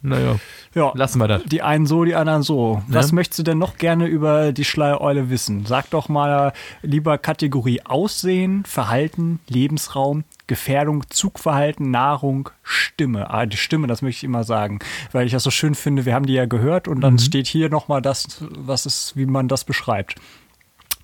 Naja, 0.00 0.38
Ja. 0.74 0.92
lassen 0.94 1.18
wir 1.18 1.26
das. 1.28 1.42
Die 1.44 1.60
einen 1.62 1.86
so, 1.86 2.04
die 2.04 2.14
anderen 2.14 2.42
so. 2.42 2.82
Was 2.86 3.10
Ne? 3.10 3.16
möchtest 3.16 3.40
du 3.40 3.42
denn 3.42 3.58
noch 3.58 3.78
gerne 3.78 4.06
über 4.06 4.52
die 4.52 4.64
Schleiereule 4.64 5.28
wissen? 5.28 5.66
Sag 5.66 5.90
doch 5.90 6.08
mal 6.08 6.52
lieber 6.82 7.18
Kategorie 7.18 7.82
Aussehen, 7.84 8.64
Verhalten, 8.64 9.40
Lebensraum, 9.48 10.22
Gefährdung, 10.46 11.04
Zugverhalten, 11.10 11.90
Nahrung, 11.90 12.50
Stimme. 12.62 13.30
Ah, 13.30 13.44
die 13.46 13.56
Stimme, 13.56 13.86
das 13.88 14.00
möchte 14.02 14.18
ich 14.20 14.24
immer 14.24 14.44
sagen, 14.44 14.78
weil 15.12 15.26
ich 15.26 15.32
das 15.32 15.42
so 15.42 15.50
schön 15.50 15.74
finde. 15.74 16.04
Wir 16.06 16.14
haben 16.14 16.26
die 16.26 16.34
ja 16.34 16.46
gehört 16.46 16.86
und 16.88 17.00
dann 17.00 17.18
steht 17.18 17.46
hier 17.48 17.68
nochmal 17.68 18.00
das, 18.00 18.44
was 18.50 18.86
ist, 18.86 19.16
wie 19.16 19.26
man 19.26 19.48
das 19.48 19.64
beschreibt. 19.64 20.14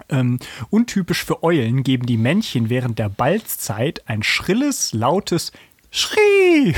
Ähm, 0.09 0.39
untypisch 0.71 1.25
für 1.25 1.43
Eulen 1.43 1.83
geben 1.83 2.07
die 2.07 2.17
Männchen 2.19 2.69
während 2.69 2.99
der 2.99 3.09
Balzzeit 3.09 4.03
ein 4.07 4.23
schrilles, 4.23 4.93
lautes 4.93 5.51
Schrie. 5.97 6.75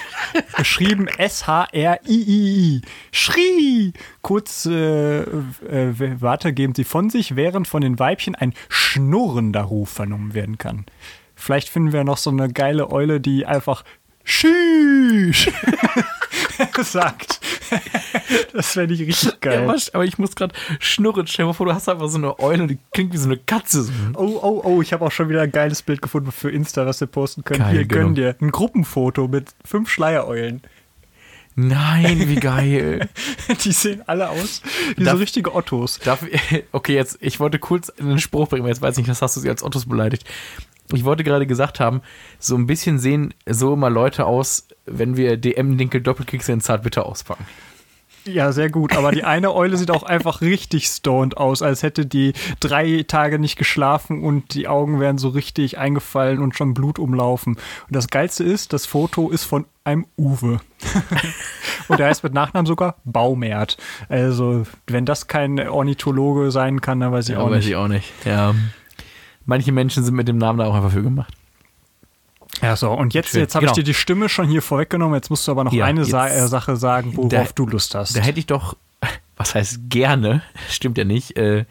Geschrieben 0.56 1.08
S-H-R-I-I-I. 1.08 2.82
Schrie. 3.10 3.92
Kurz 4.22 4.64
äh, 4.64 5.22
äh, 5.22 6.20
Warte 6.20 6.52
sie 6.76 6.84
von 6.84 7.10
sich, 7.10 7.34
während 7.34 7.66
von 7.66 7.80
den 7.80 7.98
Weibchen 7.98 8.36
ein 8.36 8.54
schnurrender 8.68 9.62
Ruf 9.62 9.90
vernommen 9.90 10.34
werden 10.34 10.56
kann. 10.56 10.86
Vielleicht 11.34 11.68
finden 11.68 11.92
wir 11.92 12.04
noch 12.04 12.16
so 12.16 12.30
eine 12.30 12.48
geile 12.48 12.92
Eule, 12.92 13.20
die 13.20 13.44
einfach 13.44 13.82
Schieß 14.22 15.50
sagt. 16.82 17.40
Das 18.52 18.72
fände 18.72 18.94
ich 18.94 19.00
richtig 19.00 19.40
geil. 19.40 19.64
Ja, 19.66 19.76
aber 19.92 20.04
ich 20.04 20.18
muss 20.18 20.34
gerade 20.34 20.54
schnurren. 20.78 21.26
Stell 21.26 21.46
dir 21.46 21.54
vor, 21.54 21.66
du 21.66 21.74
hast 21.74 21.88
einfach 21.88 22.08
so 22.08 22.18
eine 22.18 22.38
Eule 22.38 22.62
und 22.62 22.68
die 22.68 22.78
klingt 22.92 23.12
wie 23.12 23.16
so 23.16 23.26
eine 23.28 23.36
Katze. 23.36 23.88
Oh, 24.14 24.38
oh, 24.42 24.62
oh, 24.64 24.82
ich 24.82 24.92
habe 24.92 25.04
auch 25.04 25.12
schon 25.12 25.28
wieder 25.28 25.42
ein 25.42 25.52
geiles 25.52 25.82
Bild 25.82 26.02
gefunden 26.02 26.32
für 26.32 26.50
Insta, 26.50 26.86
was 26.86 27.00
wir 27.00 27.08
posten 27.08 27.44
können. 27.44 27.60
Geil, 27.60 27.72
Hier, 27.72 27.84
gönn 27.84 28.14
genau. 28.14 28.32
dir. 28.32 28.36
Ein 28.40 28.50
Gruppenfoto 28.50 29.28
mit 29.28 29.50
fünf 29.64 29.90
Schleiereulen. 29.90 30.62
Nein, 31.68 32.28
wie 32.28 32.36
geil. 32.36 33.08
Die 33.64 33.72
sehen 33.72 34.02
alle 34.06 34.30
aus 34.30 34.62
wie 34.96 35.04
Darf- 35.04 35.14
so 35.14 35.18
richtige 35.20 35.54
Ottos. 35.54 35.98
Darf, 35.98 36.24
okay, 36.72 36.94
jetzt, 36.94 37.18
ich 37.20 37.40
wollte 37.40 37.58
kurz 37.58 37.90
einen 37.90 38.18
Spruch 38.18 38.48
bringen, 38.48 38.66
jetzt 38.66 38.82
weiß 38.82 38.94
ich 38.94 38.98
nicht, 38.98 39.10
das 39.10 39.22
hast 39.22 39.36
du 39.36 39.40
sie 39.40 39.48
als 39.50 39.62
Ottos 39.62 39.86
beleidigt. 39.86 40.24
Ich 40.92 41.04
wollte 41.04 41.22
gerade 41.22 41.46
gesagt 41.46 41.78
haben, 41.78 42.02
so 42.40 42.56
ein 42.56 42.66
bisschen 42.66 42.98
sehen 42.98 43.32
so 43.46 43.74
immer 43.74 43.90
Leute 43.90 44.26
aus, 44.26 44.66
wenn 44.86 45.16
wir 45.16 45.36
DM-Dinkel 45.36 46.00
Doppelkicks 46.00 46.48
in 46.48 46.60
Zartbitter 46.60 47.06
auspacken. 47.06 47.46
Ja, 48.26 48.52
sehr 48.52 48.70
gut. 48.70 48.96
Aber 48.96 49.12
die 49.12 49.24
eine 49.24 49.54
Eule 49.54 49.76
sieht 49.76 49.90
auch 49.90 50.02
einfach 50.02 50.40
richtig 50.40 50.86
stoned 50.86 51.36
aus, 51.36 51.62
als 51.62 51.82
hätte 51.82 52.04
die 52.06 52.32
drei 52.60 53.04
Tage 53.08 53.38
nicht 53.38 53.56
geschlafen 53.56 54.22
und 54.22 54.54
die 54.54 54.68
Augen 54.68 55.00
wären 55.00 55.18
so 55.18 55.28
richtig 55.30 55.78
eingefallen 55.78 56.38
und 56.40 56.54
schon 56.56 56.74
Blut 56.74 56.98
umlaufen. 56.98 57.54
Und 57.56 57.96
das 57.96 58.08
Geilste 58.08 58.44
ist, 58.44 58.72
das 58.72 58.86
Foto 58.86 59.30
ist 59.30 59.44
von 59.44 59.64
einem 59.84 60.06
Uwe. 60.18 60.60
und 61.88 61.98
der 61.98 62.08
heißt 62.08 62.22
mit 62.22 62.34
Nachnamen 62.34 62.66
sogar 62.66 62.96
Baumert. 63.04 63.76
Also, 64.08 64.64
wenn 64.86 65.06
das 65.06 65.26
kein 65.26 65.58
Ornithologe 65.68 66.50
sein 66.50 66.80
kann, 66.80 67.00
dann 67.00 67.12
weiß 67.12 67.28
ich 67.30 67.34
Ja, 67.36 67.40
auch 67.40 67.46
weiß 67.50 67.56
nicht. 67.56 67.68
ich 67.68 67.76
auch 67.76 67.88
nicht. 67.88 68.12
Ja. 68.24 68.54
Manche 69.46 69.72
Menschen 69.72 70.04
sind 70.04 70.14
mit 70.14 70.28
dem 70.28 70.38
Namen 70.38 70.58
da 70.58 70.66
auch 70.66 70.74
einfach 70.74 70.92
für 70.92 71.02
gemacht. 71.02 71.34
Ja, 72.62 72.76
so. 72.76 72.90
Und 72.92 73.14
jetzt, 73.14 73.30
Schön. 73.30 73.40
jetzt 73.40 73.54
habe 73.54 73.64
ich 73.64 73.70
Genau. 73.70 73.76
dir 73.76 73.84
die 73.84 73.94
Stimme 73.94 74.28
schon 74.28 74.48
hier 74.48 74.62
vorweggenommen. 74.62 75.14
Jetzt 75.14 75.30
musst 75.30 75.46
du 75.48 75.52
aber 75.52 75.64
noch 75.64 75.72
Ja, 75.72 75.84
eine 75.86 76.04
Sa 76.04 76.28
äh, 76.28 76.46
Sache 76.48 76.76
sagen, 76.76 77.16
worauf 77.16 77.28
Da- 77.30 77.44
du 77.54 77.66
Lust 77.66 77.94
hast. 77.94 78.16
Da 78.16 78.20
hätte 78.20 78.38
ich 78.38 78.46
doch, 78.46 78.76
was 79.36 79.54
heißt 79.54 79.80
gerne, 79.88 80.42
stimmt 80.68 80.98
ja 80.98 81.04
nicht, 81.04 81.36
äh, 81.36 81.64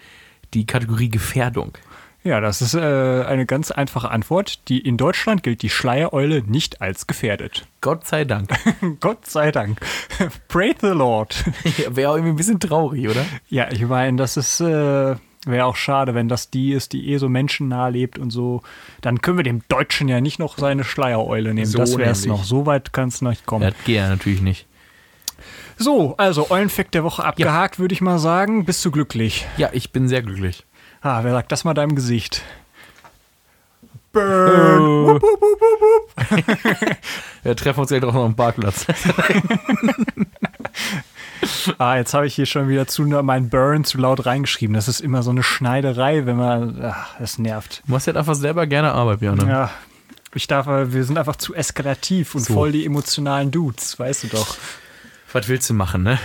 die 0.54 0.66
Kategorie 0.66 1.10
Gefährdung. 1.10 1.78
Ja, 2.22 2.42
das 2.42 2.62
ist 2.62 2.74
äh, 2.74 2.80
eine 3.26 3.46
ganz 3.46 3.72
einfache 3.72 4.12
Antwort. 4.12 4.68
Die, 4.68 4.80
in 4.80 4.98
Deutschland 4.98 5.42
gilt 5.42 5.62
die 5.62 5.70
Schleiereule 5.70 6.42
nicht 6.46 6.82
als 6.82 7.08
gefährdet. 7.08 7.66
Gott 7.80 8.06
sei 8.08 8.26
Dank. 8.26 8.50
Gott 9.00 9.26
sei 9.26 9.52
Dank. 9.54 9.80
Praise 10.50 10.76
the 10.82 10.88
Lord. 10.88 11.46
Wäre 11.90 12.10
auch 12.12 12.16
irgendwie 12.16 12.34
ein 12.34 12.36
bisschen 12.36 12.60
traurig, 12.60 13.08
oder? 13.08 13.26
ja, 13.50 13.72
ich 13.72 13.82
meine, 13.86 14.18
das 14.18 14.36
ist 14.36 14.60
äh, 14.60 15.16
wäre 15.46 15.66
auch 15.66 15.76
schade, 15.76 16.16
wenn 16.16 16.28
das 16.28 16.50
die 16.50 16.74
ist, 16.74 16.94
die 16.94 17.10
eh 17.10 17.18
so 17.18 17.30
menschennah 17.30 17.88
lebt 17.88 18.20
und 18.20 18.32
so. 18.32 18.62
Dann 19.02 19.22
können 19.22 19.38
wir 19.38 19.44
dem 19.44 19.62
Deutschen 19.70 20.08
ja 20.08 20.22
nicht 20.22 20.40
noch 20.40 20.58
seine 20.58 20.84
Schleiereule 20.84 21.54
nehmen. 21.54 21.66
So 21.66 21.78
das 21.78 21.98
wäre 21.98 22.12
es 22.12 22.26
noch. 22.26 22.44
So 22.44 22.66
weit 22.66 22.94
kann 22.94 23.10
es 23.10 23.22
nicht 23.22 23.46
kommen. 23.46 23.64
Das 23.64 23.74
geht 23.86 23.96
ja 23.96 24.10
natürlich 24.10 24.42
nicht. 24.42 24.66
So, 25.78 26.16
also 26.18 26.52
Eulenfakt 26.52 26.94
der 26.94 27.06
Woche 27.06 27.24
abgehakt, 27.24 27.80
würde 27.80 27.94
ich 27.94 28.02
mal 28.02 28.20
sagen. 28.20 28.66
Bist 28.66 28.84
du 28.84 28.92
glücklich? 28.92 29.48
Ja, 29.56 29.70
ich 29.72 29.92
bin 29.92 30.10
sehr 30.10 30.22
glücklich. 30.22 30.66
Ah, 31.02 31.24
wer 31.24 31.32
sagt 31.32 31.54
das 31.54 31.64
mal 31.64 31.74
deinem 31.74 31.96
Gesicht? 31.96 32.44
Burn. 34.12 35.06
Wupp, 35.06 35.22
wupp, 35.22 35.42
wupp, 35.42 35.62
wupp. 35.82 36.98
Wir 37.44 37.56
treffen 37.56 37.80
uns 37.80 37.90
gleich 37.90 38.02
doch 38.02 38.14
noch 38.14 38.26
am 38.26 38.36
Parkplatz. 38.36 38.86
Ah, 41.78 41.96
jetzt 41.98 42.14
habe 42.14 42.28
ich 42.28 42.36
hier 42.36 42.46
schon 42.46 42.68
wieder 42.68 42.88
zu 42.88 43.04
mein 43.04 43.50
Burn 43.50 43.84
zu 43.84 43.98
laut 43.98 44.26
reingeschrieben. 44.26 44.74
Das 44.74 44.88
ist 44.88 45.00
immer 45.00 45.24
so 45.24 45.30
eine 45.32 45.44
Schneiderei, 45.44 46.26
wenn 46.26 46.36
man. 46.38 46.84
Ach, 46.84 47.16
das 47.20 47.38
nervt. 47.38 47.84
Du 47.86 47.94
machst 47.94 48.08
halt 48.08 48.18
einfach 48.18 48.36
selber 48.36 48.68
gerne 48.68 48.92
Arbeit, 48.92 49.20
Björn. 49.20 49.48
Ja. 49.48 49.72
Ich 50.34 50.48
darf, 50.48 50.68
wir 50.68 51.04
sind 51.04 51.18
einfach 51.18 51.38
zu 51.38 51.56
eskalativ 51.56 52.36
und 52.36 52.42
So. 52.46 52.54
voll 52.54 52.72
die 52.72 52.86
emotionalen 52.86 53.52
Dudes, 53.52 53.98
weißt 53.98 54.24
du 54.26 54.28
doch. 54.28 54.58
Was 55.34 55.48
willst 55.48 55.70
du 55.70 55.74
machen, 55.74 56.04
ne? 56.04 56.20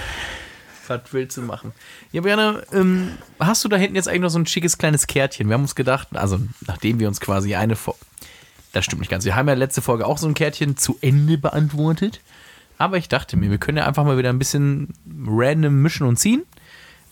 Was 0.89 1.01
willst 1.13 1.37
du 1.39 1.43
machen? 1.43 1.73
Ja, 2.13 2.21
Björn, 2.21 2.61
ähm, 2.73 3.13
hast 3.41 3.65
du 3.65 3.69
da 3.69 3.77
hinten 3.77 3.97
jetzt 3.97 4.09
eigentlich 4.09 4.21
noch 4.23 4.29
so 4.31 4.39
ein 4.39 4.47
schickes 4.47 4.77
kleines 4.77 5.07
Kärtchen? 5.07 5.49
Wir 5.49 5.55
haben 5.55 5.63
uns 5.63 5.75
gedacht, 5.75 6.09
also 6.15 6.39
nachdem 6.67 6.99
wir 6.99 7.09
uns 7.09 7.21
quasi 7.21 7.55
eine 7.55 7.77
Folge. 7.77 8.01
Das 8.73 8.85
stimmt 8.85 9.01
nicht 9.01 9.11
ganz. 9.11 9.25
Wir 9.25 9.37
haben 9.37 9.49
ja 9.49 9.55
letzte 9.55 9.81
Folge 9.81 10.05
auch 10.07 10.19
so 10.19 10.27
ein 10.27 10.35
Kärtchen 10.35 10.77
zu 10.77 10.99
Ende 11.01 11.39
beantwortet. 11.39 12.21
Aber 12.79 12.97
ich 12.97 13.09
dachte 13.09 13.37
mir, 13.37 13.51
wir 13.51 13.59
können 13.59 13.79
ja 13.79 13.87
einfach 13.87 14.05
mal 14.05 14.19
wieder 14.19 14.31
ein 14.31 14.39
bisschen 14.39 14.95
random 15.27 15.83
mischen 15.83 16.07
und 16.07 16.19
ziehen. 16.19 16.43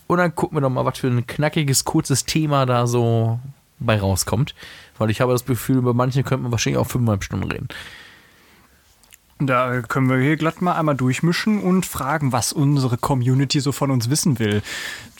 Und 0.07 0.17
dann 0.17 0.35
gucken 0.35 0.57
wir 0.57 0.61
doch 0.61 0.69
mal, 0.69 0.85
was 0.85 0.99
für 0.99 1.07
ein 1.07 1.25
knackiges, 1.25 1.85
kurzes 1.85 2.25
Thema 2.25 2.65
da 2.65 2.87
so 2.87 3.39
bei 3.79 3.99
rauskommt. 3.99 4.53
Weil 4.97 5.09
ich 5.09 5.21
habe 5.21 5.31
das 5.31 5.45
Gefühl, 5.45 5.77
über 5.77 5.93
manche 5.93 6.23
könnte 6.23 6.43
man 6.43 6.51
wahrscheinlich 6.51 6.79
auch 6.79 6.87
fünfeinhalb 6.87 7.23
Stunden 7.23 7.49
reden. 7.49 7.67
Da 9.39 9.81
können 9.81 10.09
wir 10.09 10.17
hier 10.17 10.37
glatt 10.37 10.61
mal 10.61 10.75
einmal 10.75 10.95
durchmischen 10.95 11.61
und 11.61 11.85
fragen, 11.85 12.31
was 12.31 12.53
unsere 12.53 12.97
Community 12.97 13.59
so 13.59 13.71
von 13.71 13.91
uns 13.91 14.09
wissen 14.09 14.39
will. 14.39 14.61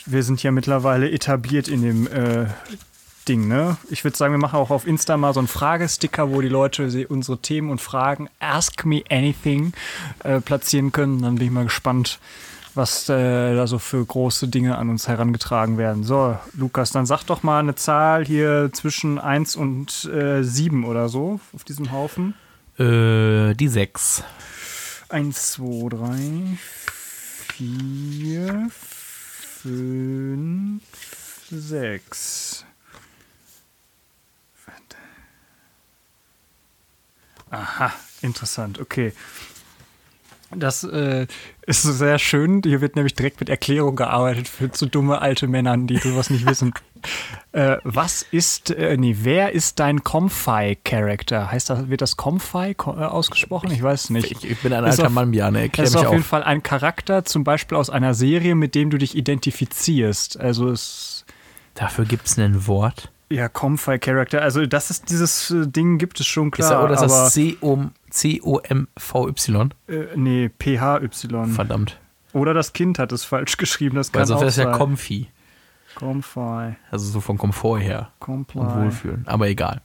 Wir 0.06 0.22
sind 0.22 0.42
ja 0.42 0.50
mittlerweile 0.50 1.10
etabliert 1.10 1.68
in 1.68 1.82
dem 1.82 2.06
äh, 2.06 2.46
Ding, 3.24 3.48
ne? 3.48 3.76
Ich 3.90 4.04
würde 4.04 4.16
sagen, 4.16 4.32
wir 4.34 4.38
machen 4.38 4.58
auch 4.58 4.70
auf 4.70 4.86
Insta 4.86 5.16
mal 5.16 5.34
so 5.34 5.40
einen 5.40 5.48
Fragesticker, 5.48 6.30
wo 6.30 6.40
die 6.40 6.48
Leute 6.48 7.06
unsere 7.08 7.38
Themen 7.38 7.70
und 7.70 7.80
Fragen 7.80 8.28
Ask 8.40 8.84
Me 8.84 9.02
Anything 9.10 9.72
äh, 10.22 10.40
platzieren 10.40 10.92
können. 10.92 11.22
Dann 11.22 11.36
bin 11.36 11.46
ich 11.46 11.52
mal 11.52 11.64
gespannt, 11.64 12.18
was 12.74 13.08
äh, 13.08 13.54
da 13.54 13.66
so 13.66 13.78
für 13.78 14.04
große 14.04 14.48
Dinge 14.48 14.76
an 14.76 14.90
uns 14.90 15.08
herangetragen 15.08 15.78
werden. 15.78 16.04
So, 16.04 16.36
Lukas, 16.54 16.90
dann 16.90 17.06
sag 17.06 17.24
doch 17.24 17.42
mal 17.42 17.60
eine 17.60 17.74
Zahl 17.74 18.24
hier 18.24 18.70
zwischen 18.72 19.18
1 19.18 19.56
und 19.56 20.04
äh, 20.04 20.42
7 20.42 20.84
oder 20.84 21.08
so 21.08 21.40
auf 21.54 21.64
diesem 21.64 21.92
Haufen. 21.92 22.34
Äh, 22.78 23.54
die 23.54 23.68
sechs. 23.68 24.22
1, 25.08 25.52
2, 25.52 25.88
3, 25.90 26.58
4, 27.56 28.70
5, 29.62 30.82
6. 31.50 32.66
Aha, 37.54 37.92
interessant, 38.22 38.80
okay. 38.80 39.12
Das 40.56 40.84
äh, 40.84 41.26
ist 41.66 41.82
sehr 41.82 42.18
schön. 42.20 42.62
Hier 42.64 42.80
wird 42.80 42.94
nämlich 42.94 43.14
direkt 43.14 43.40
mit 43.40 43.48
Erklärung 43.48 43.96
gearbeitet 43.96 44.46
für 44.46 44.70
zu 44.70 44.86
dumme 44.86 45.20
alte 45.20 45.48
Männern, 45.48 45.86
die 45.88 45.96
sowas 45.98 46.30
nicht 46.30 46.46
wissen. 46.46 46.72
Äh, 47.52 47.76
was 47.84 48.22
ist, 48.30 48.70
äh, 48.70 48.96
nee, 48.96 49.14
wer 49.20 49.52
ist 49.52 49.78
dein 49.78 50.02
Comfy-Character? 50.04 51.50
Heißt 51.52 51.68
das, 51.68 51.90
wird 51.90 52.00
das 52.00 52.16
Comfy 52.16 52.70
äh, 52.70 52.74
ausgesprochen? 52.82 53.70
Ich 53.72 53.82
weiß 53.82 54.04
es 54.04 54.10
nicht. 54.10 54.30
Ich, 54.32 54.50
ich 54.52 54.58
bin 54.60 54.72
ein 54.72 54.82
Ist 54.84 54.92
alter 54.98 55.08
auf- 55.08 55.12
Mann, 55.12 55.30
Björn. 55.30 55.54
Erklär 55.54 55.84
Das 55.84 55.90
ist 55.90 55.94
mich 55.96 56.06
auf 56.06 56.12
jeden 56.12 56.22
auf. 56.24 56.28
Fall 56.28 56.42
ein 56.42 56.62
Charakter, 56.62 57.26
zum 57.26 57.44
Beispiel 57.44 57.76
aus 57.76 57.90
einer 57.90 58.14
Serie, 58.14 58.54
mit 58.54 58.74
dem 58.74 58.88
du 58.88 58.96
dich 58.96 59.14
identifizierst. 59.16 60.40
Also 60.40 60.70
es 60.70 61.26
Dafür 61.74 62.06
gibt 62.06 62.26
es 62.26 62.38
ein 62.38 62.66
Wort. 62.66 63.12
Ja 63.30 63.48
Comfy 63.48 63.98
Character. 63.98 64.42
Also 64.42 64.64
das 64.66 64.90
ist 64.90 65.10
dieses 65.10 65.50
äh, 65.50 65.66
Ding 65.66 65.98
gibt 65.98 66.20
es 66.20 66.26
schon 66.26 66.48
Ist 66.48 66.52
klar, 66.56 66.70
da, 66.70 66.84
oder 66.84 66.94
ist 66.94 67.00
aber 67.00 67.08
das 67.24 67.32
C-O- 67.34 67.90
C-O-M-V-Y? 68.10 69.74
äh, 69.88 70.04
nee 70.16 70.48
PHY. 70.58 71.08
Verdammt. 71.52 71.98
Oder 72.32 72.54
das 72.54 72.72
Kind 72.72 72.98
hat 72.98 73.12
es 73.12 73.24
falsch 73.24 73.56
geschrieben. 73.58 73.96
Das 73.96 74.12
kann 74.12 74.22
auch 74.30 74.40
wäre 74.40 74.46
es 74.48 74.56
ja. 74.56 74.72
Comfy. 74.76 75.28
Comfy, 75.94 76.74
Also 76.90 77.06
so 77.10 77.20
vom 77.20 77.38
Komfort 77.38 77.78
her. 77.80 78.10
Comply. 78.18 78.60
Und 78.60 78.74
Wohlfühlen. 78.74 79.22
Aber 79.28 79.48
egal. 79.48 79.80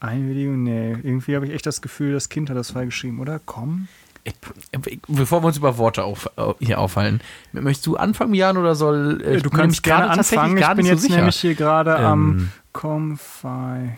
Einwilligung, 0.00 0.62
nee. 0.62 0.92
Irgendwie 0.92 1.34
habe 1.34 1.46
ich 1.46 1.54
echt 1.54 1.64
das 1.64 1.80
Gefühl, 1.80 2.12
das 2.12 2.28
Kind 2.28 2.50
hat 2.50 2.56
das 2.58 2.72
falsch 2.72 2.88
geschrieben, 2.94 3.20
oder? 3.20 3.40
Komm. 3.44 3.88
Ich, 4.26 5.00
bevor 5.06 5.42
wir 5.42 5.46
uns 5.46 5.56
über 5.56 5.78
Worte 5.78 6.02
auf, 6.04 6.28
äh, 6.36 6.52
hier 6.58 6.80
aufhalten, 6.80 7.20
möchtest 7.52 7.86
du 7.86 7.96
anfangen, 7.96 8.34
Jan, 8.34 8.56
oder 8.56 8.74
soll. 8.74 9.22
äh, 9.24 9.36
ich 9.36 9.42
du 9.42 9.50
kannst 9.50 9.82
gerne 9.82 10.06
tatsächlich 10.14 10.40
anfangen. 10.40 10.58
Ich 10.58 10.76
bin 10.76 10.84
so 10.86 10.92
jetzt 10.92 11.02
sicher. 11.02 11.16
nämlich 11.16 11.36
hier 11.36 11.54
gerade 11.54 11.96
am 11.96 12.38
Ähm. 12.38 12.48
Comfy. 12.72 13.94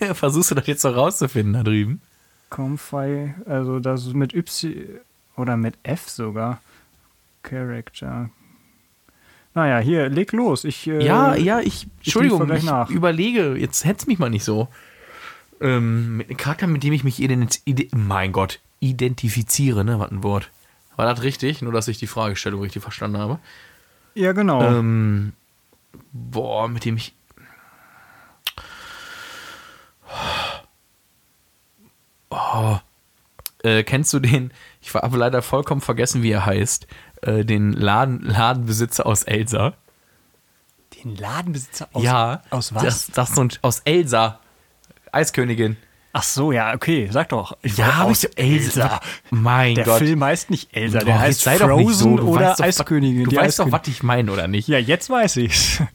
Versuchst 0.14 0.50
du 0.50 0.54
das 0.56 0.66
jetzt 0.66 0.82
noch 0.82 0.96
rauszufinden 0.96 1.52
da 1.52 1.62
drüben? 1.62 2.00
Comfy, 2.48 3.34
also 3.46 3.78
das 3.78 4.04
mit 4.14 4.34
Y 4.34 5.00
oder 5.36 5.56
mit 5.56 5.74
F 5.84 6.08
sogar. 6.08 6.60
Character. 7.42 8.30
Naja, 9.54 9.78
hier, 9.78 10.08
leg 10.08 10.32
los. 10.32 10.64
Ich, 10.64 10.86
äh, 10.86 11.04
ja, 11.04 11.34
ja, 11.34 11.60
ich. 11.60 11.86
Entschuldigung, 11.98 12.50
ich 12.52 12.64
nach. 12.64 12.90
überlege, 12.90 13.56
jetzt 13.56 13.84
hetz 13.84 14.06
mich 14.06 14.18
mal 14.18 14.30
nicht 14.30 14.44
so. 14.44 14.68
Ähm, 15.60 16.16
mit 16.16 16.28
einem 16.28 16.36
Charakter, 16.36 16.66
mit 16.66 16.82
dem 16.82 16.92
ich 16.92 17.04
mich 17.04 17.20
ident 17.20 17.60
ide 17.64 17.86
mein 17.94 18.32
Gott, 18.32 18.60
identifiziere, 18.80 19.84
ne? 19.84 19.98
Was 19.98 20.10
ein 20.10 20.22
Wort. 20.22 20.50
War 20.96 21.06
das 21.06 21.22
richtig? 21.22 21.62
Nur, 21.62 21.72
dass 21.72 21.88
ich 21.88 21.98
die 21.98 22.06
Fragestellung 22.06 22.62
richtig 22.62 22.82
verstanden 22.82 23.18
habe. 23.18 23.38
Ja, 24.14 24.32
genau. 24.32 24.62
Ähm, 24.62 25.32
boah, 26.12 26.68
mit 26.68 26.84
dem 26.84 26.96
ich. 26.96 27.14
Oh. 32.30 32.78
Äh, 33.62 33.82
kennst 33.84 34.12
du 34.12 34.18
den? 34.18 34.52
Ich 34.80 34.94
habe 34.94 35.16
leider 35.16 35.42
vollkommen 35.42 35.80
vergessen, 35.80 36.22
wie 36.22 36.30
er 36.32 36.46
heißt. 36.46 36.86
Äh, 37.22 37.44
den 37.44 37.72
Laden, 37.72 38.22
Ladenbesitzer 38.22 39.06
aus 39.06 39.22
Elsa. 39.22 39.74
Den 41.02 41.16
Ladenbesitzer 41.16 41.88
aus, 41.92 42.02
ja. 42.02 42.42
aus 42.50 42.74
was? 42.74 42.82
Das, 42.82 43.06
das 43.08 43.28
ist 43.30 43.34
so 43.36 43.42
ein, 43.42 43.52
aus 43.62 43.80
Elsa. 43.80 44.40
Eiskönigin. 45.12 45.76
Ach 46.12 46.22
so, 46.24 46.50
ja, 46.50 46.74
okay, 46.74 47.08
sag 47.12 47.28
doch. 47.28 47.56
Ich 47.62 47.76
Ja, 47.76 48.02
aus 48.02 48.24
ich- 48.24 48.36
Elsa. 48.36 49.00
Mein 49.30 49.76
Der 49.76 49.84
Gott. 49.84 49.98
Film 49.98 50.24
heißt 50.24 50.50
nicht 50.50 50.74
Elsa, 50.76 50.98
der 50.98 51.12
Boah, 51.12 51.20
heißt 51.20 51.48
Frozen 51.48 52.16
so. 52.18 52.22
Oder 52.24 52.54
doch, 52.58 52.64
Eiskönigin. 52.64 53.24
Du 53.24 53.36
weißt 53.36 53.60
doch, 53.60 53.70
was 53.70 53.86
ich 53.86 54.02
meine, 54.02 54.32
oder 54.32 54.48
nicht? 54.48 54.66
Ja, 54.66 54.78
jetzt 54.78 55.08
weiß 55.10 55.36
ich's. 55.38 55.80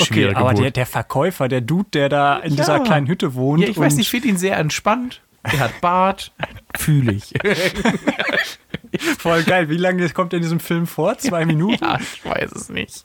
Okay, 0.00 0.32
aber 0.32 0.54
der, 0.54 0.70
der 0.70 0.86
Verkäufer, 0.86 1.48
der 1.48 1.60
Dude, 1.60 1.88
der 1.92 2.08
da 2.08 2.36
in 2.38 2.54
dieser 2.54 2.78
kleinen 2.78 3.08
Hütte 3.08 3.34
wohnt. 3.34 3.64
ja, 3.64 3.68
ich 3.68 3.76
weiß 3.76 3.96
nicht, 3.96 4.06
ich 4.06 4.10
finde 4.12 4.28
ihn 4.28 4.36
sehr 4.36 4.56
entspannt. 4.58 5.22
Er 5.42 5.58
hat 5.58 5.80
Bart, 5.80 6.30
fühle 6.78 7.10
ich. 7.12 7.34
Voll 9.18 9.42
geil. 9.42 9.68
Wie 9.68 9.76
lange 9.76 10.08
kommt 10.10 10.32
der 10.32 10.38
in 10.38 10.42
diesem 10.44 10.60
Film 10.60 10.86
vor? 10.86 11.18
Zwei 11.18 11.44
Minuten? 11.46 11.82
ja, 11.84 11.98
ich 12.00 12.24
weiß 12.24 12.52
es 12.52 12.68
nicht. 12.68 13.02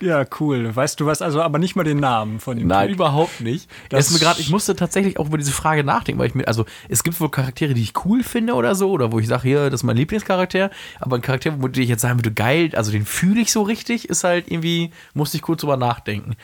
Ja, 0.00 0.24
cool. 0.40 0.74
Weißt 0.74 0.98
du 1.00 1.06
was, 1.06 1.22
also 1.22 1.40
aber 1.40 1.58
nicht 1.58 1.76
mal 1.76 1.84
den 1.84 1.98
Namen 1.98 2.40
von 2.40 2.58
dem 2.58 2.66
Nein, 2.66 2.90
überhaupt 2.90 3.40
nicht. 3.40 3.70
Das- 3.88 4.08
ist 4.08 4.12
mir 4.12 4.18
grad, 4.18 4.38
ich 4.38 4.50
musste 4.50 4.76
tatsächlich 4.76 5.18
auch 5.18 5.26
über 5.26 5.38
diese 5.38 5.52
Frage 5.52 5.82
nachdenken, 5.84 6.18
weil 6.20 6.28
ich 6.28 6.34
mir, 6.34 6.46
also 6.48 6.66
es 6.88 7.02
gibt 7.04 7.18
wohl 7.20 7.30
Charaktere, 7.30 7.72
die 7.74 7.82
ich 7.82 7.92
cool 8.04 8.22
finde 8.22 8.54
oder 8.54 8.74
so, 8.74 8.90
oder 8.90 9.12
wo 9.12 9.18
ich 9.18 9.28
sage, 9.28 9.42
hier, 9.44 9.70
das 9.70 9.80
ist 9.80 9.84
mein 9.84 9.96
Lieblingscharakter, 9.96 10.70
aber 11.00 11.16
ein 11.16 11.22
Charakter, 11.22 11.54
wo 11.62 11.68
ich 11.68 11.88
jetzt 11.88 12.02
sagen 12.02 12.18
würde, 12.18 12.32
geil, 12.32 12.70
also 12.74 12.92
den 12.92 13.06
fühle 13.06 13.40
ich 13.40 13.52
so 13.52 13.62
richtig, 13.62 14.08
ist 14.10 14.24
halt 14.24 14.50
irgendwie, 14.50 14.90
musste 15.14 15.36
ich 15.36 15.42
kurz 15.42 15.60
drüber 15.60 15.76
nachdenken. 15.76 16.36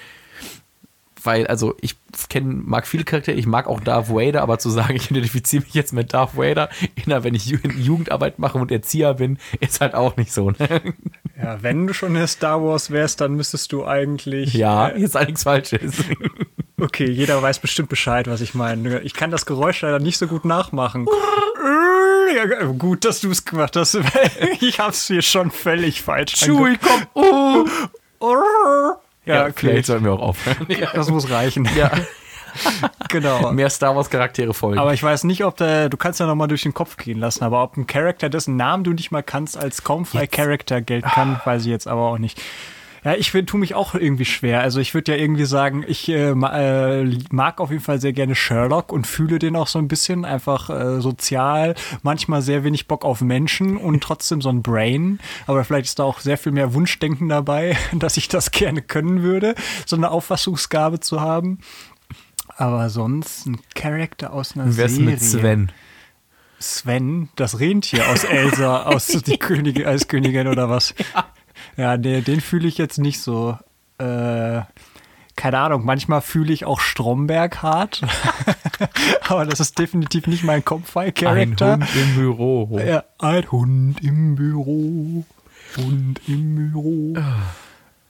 Weil, 1.22 1.46
also 1.48 1.74
ich 1.82 1.96
kenn, 2.30 2.62
mag 2.64 2.86
viele 2.86 3.04
Charaktere, 3.04 3.36
ich 3.36 3.46
mag 3.46 3.66
auch 3.66 3.80
Darth 3.80 4.08
Vader, 4.08 4.40
aber 4.40 4.58
zu 4.58 4.70
sagen, 4.70 4.96
ich 4.96 5.10
identifiziere 5.10 5.62
mich 5.64 5.74
jetzt 5.74 5.92
mit 5.92 6.14
Darth 6.14 6.34
Vader, 6.34 6.70
wenn 7.04 7.34
ich 7.34 7.44
Ju- 7.44 7.70
Jugendarbeit 7.78 8.38
mache 8.38 8.56
und 8.56 8.72
Erzieher 8.72 9.12
bin, 9.14 9.38
ist 9.60 9.82
halt 9.82 9.94
auch 9.94 10.16
nicht 10.16 10.32
so. 10.32 10.50
Ne? 10.52 10.94
Ja, 11.42 11.62
wenn 11.62 11.86
du 11.86 11.94
schon 11.94 12.14
in 12.16 12.26
Star 12.26 12.62
Wars 12.62 12.90
wärst, 12.90 13.20
dann 13.20 13.32
müsstest 13.34 13.72
du 13.72 13.86
eigentlich. 13.86 14.52
Ja, 14.54 14.88
Äh, 14.88 15.00
jetzt 15.00 15.14
nichts 15.14 15.44
Falsches. 15.44 15.94
okay, 16.80 17.08
jeder 17.10 17.40
weiß 17.40 17.60
bestimmt 17.60 17.88
Bescheid, 17.88 18.26
was 18.28 18.40
ich 18.40 18.54
meine. 18.54 19.00
Ich 19.00 19.14
kann 19.14 19.30
das 19.30 19.46
Geräusch 19.46 19.80
leider 19.80 19.98
nicht 20.00 20.18
so 20.18 20.26
gut 20.26 20.44
nachmachen. 20.44 21.06
Ja, 22.36 22.64
gut, 22.66 23.04
dass 23.04 23.20
du 23.20 23.30
es 23.30 23.44
gemacht 23.44 23.74
hast. 23.76 23.98
Ich 24.60 24.78
hab's 24.78 25.06
hier 25.06 25.22
schon 25.22 25.50
völlig 25.50 26.02
falsch. 26.02 26.34
Chewie, 26.36 26.78
komm, 26.80 27.06
oh. 28.20 28.94
Ja, 29.24 29.44
okay. 29.44 29.52
vielleicht 29.56 29.86
sollten 29.86 30.04
wir 30.04 30.12
auch 30.12 30.20
aufhören. 30.20 30.66
Das 30.94 31.08
muss 31.10 31.30
reichen. 31.30 31.68
Ja. 31.76 31.90
Genau. 33.08 33.50
Mehr 33.52 33.70
Star 33.70 33.96
Wars 33.96 34.08
Charaktere 34.08 34.54
folgen. 34.54 34.78
Aber 34.78 34.94
ich 34.94 35.02
weiß 35.02 35.24
nicht, 35.24 35.44
ob 35.44 35.56
der, 35.56 35.88
du 35.88 35.96
kannst 35.96 36.20
ja 36.20 36.26
noch 36.26 36.36
mal 36.36 36.46
durch 36.46 36.62
den 36.62 36.74
Kopf 36.74 36.96
gehen 36.96 37.18
lassen, 37.18 37.42
aber 37.42 37.62
ob 37.62 37.76
ein 37.76 37.86
Charakter, 37.88 38.28
dessen 38.28 38.54
Namen 38.56 38.84
du 38.84 38.92
nicht 38.92 39.10
mal 39.10 39.22
kannst, 39.22 39.56
als 39.56 39.82
kaumfrei 39.82 40.28
Charakter 40.28 40.80
gelten 40.80 41.08
kann, 41.08 41.40
weiß 41.44 41.62
ich 41.62 41.68
jetzt 41.68 41.88
aber 41.88 42.02
auch 42.02 42.18
nicht. 42.18 42.40
Ja, 43.02 43.14
ich 43.14 43.30
find- 43.30 43.48
tu 43.48 43.56
mich 43.56 43.74
auch 43.74 43.94
irgendwie 43.94 44.26
schwer. 44.26 44.60
Also 44.60 44.78
ich 44.78 44.92
würde 44.92 45.12
ja 45.12 45.18
irgendwie 45.18 45.46
sagen, 45.46 45.84
ich 45.88 46.08
äh, 46.10 46.32
äh, 46.32 47.18
mag 47.30 47.58
auf 47.60 47.70
jeden 47.70 47.82
Fall 47.82 47.98
sehr 47.98 48.12
gerne 48.12 48.34
Sherlock 48.34 48.92
und 48.92 49.06
fühle 49.06 49.38
den 49.38 49.56
auch 49.56 49.68
so 49.68 49.78
ein 49.78 49.88
bisschen 49.88 50.26
einfach 50.26 50.68
äh, 50.68 51.00
sozial, 51.00 51.74
manchmal 52.02 52.42
sehr 52.42 52.62
wenig 52.62 52.88
Bock 52.88 53.06
auf 53.06 53.22
Menschen 53.22 53.78
und 53.78 54.02
trotzdem 54.02 54.42
so 54.42 54.50
ein 54.50 54.60
Brain. 54.62 55.18
Aber 55.46 55.64
vielleicht 55.64 55.86
ist 55.86 55.98
da 55.98 56.04
auch 56.04 56.20
sehr 56.20 56.36
viel 56.36 56.52
mehr 56.52 56.74
Wunschdenken 56.74 57.30
dabei, 57.30 57.74
dass 57.94 58.18
ich 58.18 58.28
das 58.28 58.50
gerne 58.50 58.82
können 58.82 59.22
würde, 59.22 59.54
so 59.86 59.96
eine 59.96 60.10
Auffassungsgabe 60.10 61.00
zu 61.00 61.22
haben. 61.22 61.58
Aber 62.60 62.90
sonst 62.90 63.46
ein 63.46 63.58
Charakter 63.74 64.34
aus 64.34 64.54
einer 64.54 64.76
wär's 64.76 64.92
Serie. 64.92 65.06
mit 65.12 65.22
Sven? 65.22 65.72
Sven, 66.58 67.30
das 67.34 67.58
Rentier 67.58 68.06
aus 68.10 68.22
Elsa, 68.22 68.82
aus 68.82 69.06
die 69.26 69.38
Königin, 69.38 69.86
als 69.86 70.08
Königin 70.08 70.46
oder 70.46 70.68
was? 70.68 70.94
Ja, 71.78 71.96
nee, 71.96 72.20
den 72.20 72.42
fühle 72.42 72.68
ich 72.68 72.76
jetzt 72.76 72.98
nicht 72.98 73.22
so. 73.22 73.56
Äh, 73.96 74.60
keine 75.36 75.58
Ahnung, 75.58 75.86
manchmal 75.86 76.20
fühle 76.20 76.52
ich 76.52 76.66
auch 76.66 76.80
Stromberg 76.80 77.62
hart. 77.62 78.02
Aber 79.26 79.46
das 79.46 79.60
ist 79.60 79.78
definitiv 79.78 80.26
nicht 80.26 80.44
mein 80.44 80.56
Ein 80.56 80.64
Kopfball-Charakter. 80.66 81.78
Hund 81.78 81.96
im 81.96 82.14
Büro. 82.14 82.78
Ja, 82.78 83.04
ein 83.18 83.50
Hund 83.50 84.02
im 84.02 84.34
Büro. 84.34 85.24
Hund 85.78 86.20
im 86.26 86.56
Büro. 86.56 87.14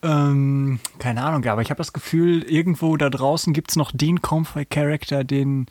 Ähm, 0.03 0.79
keine 0.99 1.23
Ahnung, 1.23 1.45
aber 1.45 1.61
ich 1.61 1.69
habe 1.69 1.77
das 1.77 1.93
Gefühl, 1.93 2.43
irgendwo 2.43 2.97
da 2.97 3.09
draußen 3.09 3.53
gibt 3.53 3.71
es 3.71 3.75
noch 3.75 3.91
den 3.91 4.21
Comfort-Charakter, 4.21 5.23
den, 5.23 5.67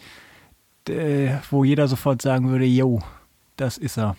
äh, 0.88 1.35
wo 1.50 1.64
jeder 1.64 1.88
sofort 1.88 2.22
sagen 2.22 2.50
würde, 2.50 2.64
yo, 2.64 3.00
das 3.57 3.76
ist 3.76 3.98
er. 3.98 4.16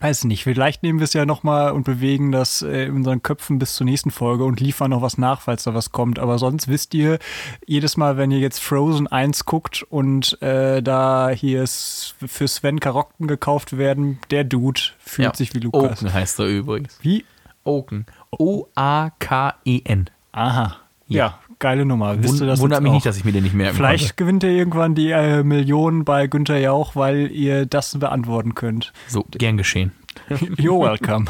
Weiß 0.00 0.24
nicht, 0.24 0.44
vielleicht 0.44 0.84
nehmen 0.84 1.00
wir 1.00 1.04
es 1.04 1.12
ja 1.12 1.26
nochmal 1.26 1.72
und 1.72 1.82
bewegen 1.82 2.30
das 2.30 2.62
äh, 2.62 2.84
in 2.84 2.94
unseren 2.94 3.20
Köpfen 3.20 3.58
bis 3.58 3.74
zur 3.74 3.84
nächsten 3.84 4.12
Folge 4.12 4.44
und 4.44 4.60
liefern 4.60 4.90
noch 4.90 5.02
was 5.02 5.18
nach, 5.18 5.40
falls 5.40 5.64
da 5.64 5.74
was 5.74 5.90
kommt. 5.90 6.20
Aber 6.20 6.38
sonst 6.38 6.68
wisst 6.68 6.94
ihr, 6.94 7.18
jedes 7.66 7.96
Mal, 7.96 8.16
wenn 8.16 8.30
ihr 8.30 8.38
jetzt 8.38 8.60
Frozen 8.60 9.08
1 9.08 9.44
guckt 9.44 9.82
und 9.82 10.40
äh, 10.40 10.82
da 10.82 11.30
hier 11.30 11.64
ist 11.64 12.14
für 12.24 12.46
Sven 12.46 12.78
Karotten 12.78 13.26
gekauft 13.26 13.76
werden, 13.76 14.20
der 14.30 14.44
Dude 14.44 14.80
fühlt 15.00 15.34
sich 15.34 15.52
wie 15.54 15.58
Lukas. 15.58 16.00
Oken 16.00 16.12
heißt 16.12 16.38
er 16.38 16.46
übrigens. 16.46 16.96
Wie? 17.02 17.24
Oken. 17.64 18.06
O-A-K-E-N. 18.30 20.10
Aha. 20.32 20.76
Ja, 21.06 21.38
geile 21.58 21.84
Nummer. 21.86 22.22
Wund, 22.22 22.40
wundert 22.58 22.82
mich 22.82 22.90
auch? 22.90 22.94
nicht, 22.94 23.06
dass 23.06 23.16
ich 23.16 23.24
mir 23.24 23.32
den 23.32 23.42
nicht 23.44 23.54
merken 23.54 23.76
Vielleicht 23.76 24.16
gewinnt 24.16 24.42
ihr 24.42 24.50
irgendwann 24.50 24.94
die 24.94 25.10
äh, 25.10 25.42
Millionen 25.42 26.04
bei 26.04 26.26
Günther 26.26 26.58
Jauch, 26.58 26.96
weil 26.96 27.30
ihr 27.30 27.66
das 27.66 27.98
beantworten 27.98 28.54
könnt. 28.54 28.92
konnte. 28.92 29.08
So, 29.08 29.24
gern 29.30 29.56
geschehen. 29.56 29.92
You're 30.28 30.80
welcome. 30.80 31.26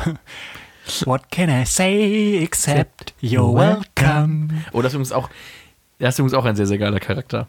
What 1.05 1.31
can 1.31 1.51
I 1.51 1.65
say 1.65 2.43
except 2.43 3.15
you're 3.21 3.55
welcome? 3.55 4.49
Oh, 4.73 4.81
das 4.81 4.93
ist 4.93 4.95
übrigens 4.95 5.13
auch, 5.13 5.29
das 5.99 6.15
ist 6.15 6.19
übrigens 6.19 6.35
auch 6.35 6.45
ein 6.45 6.57
sehr, 6.57 6.67
sehr 6.67 6.79
geiler 6.79 6.99
Charakter. 6.99 7.47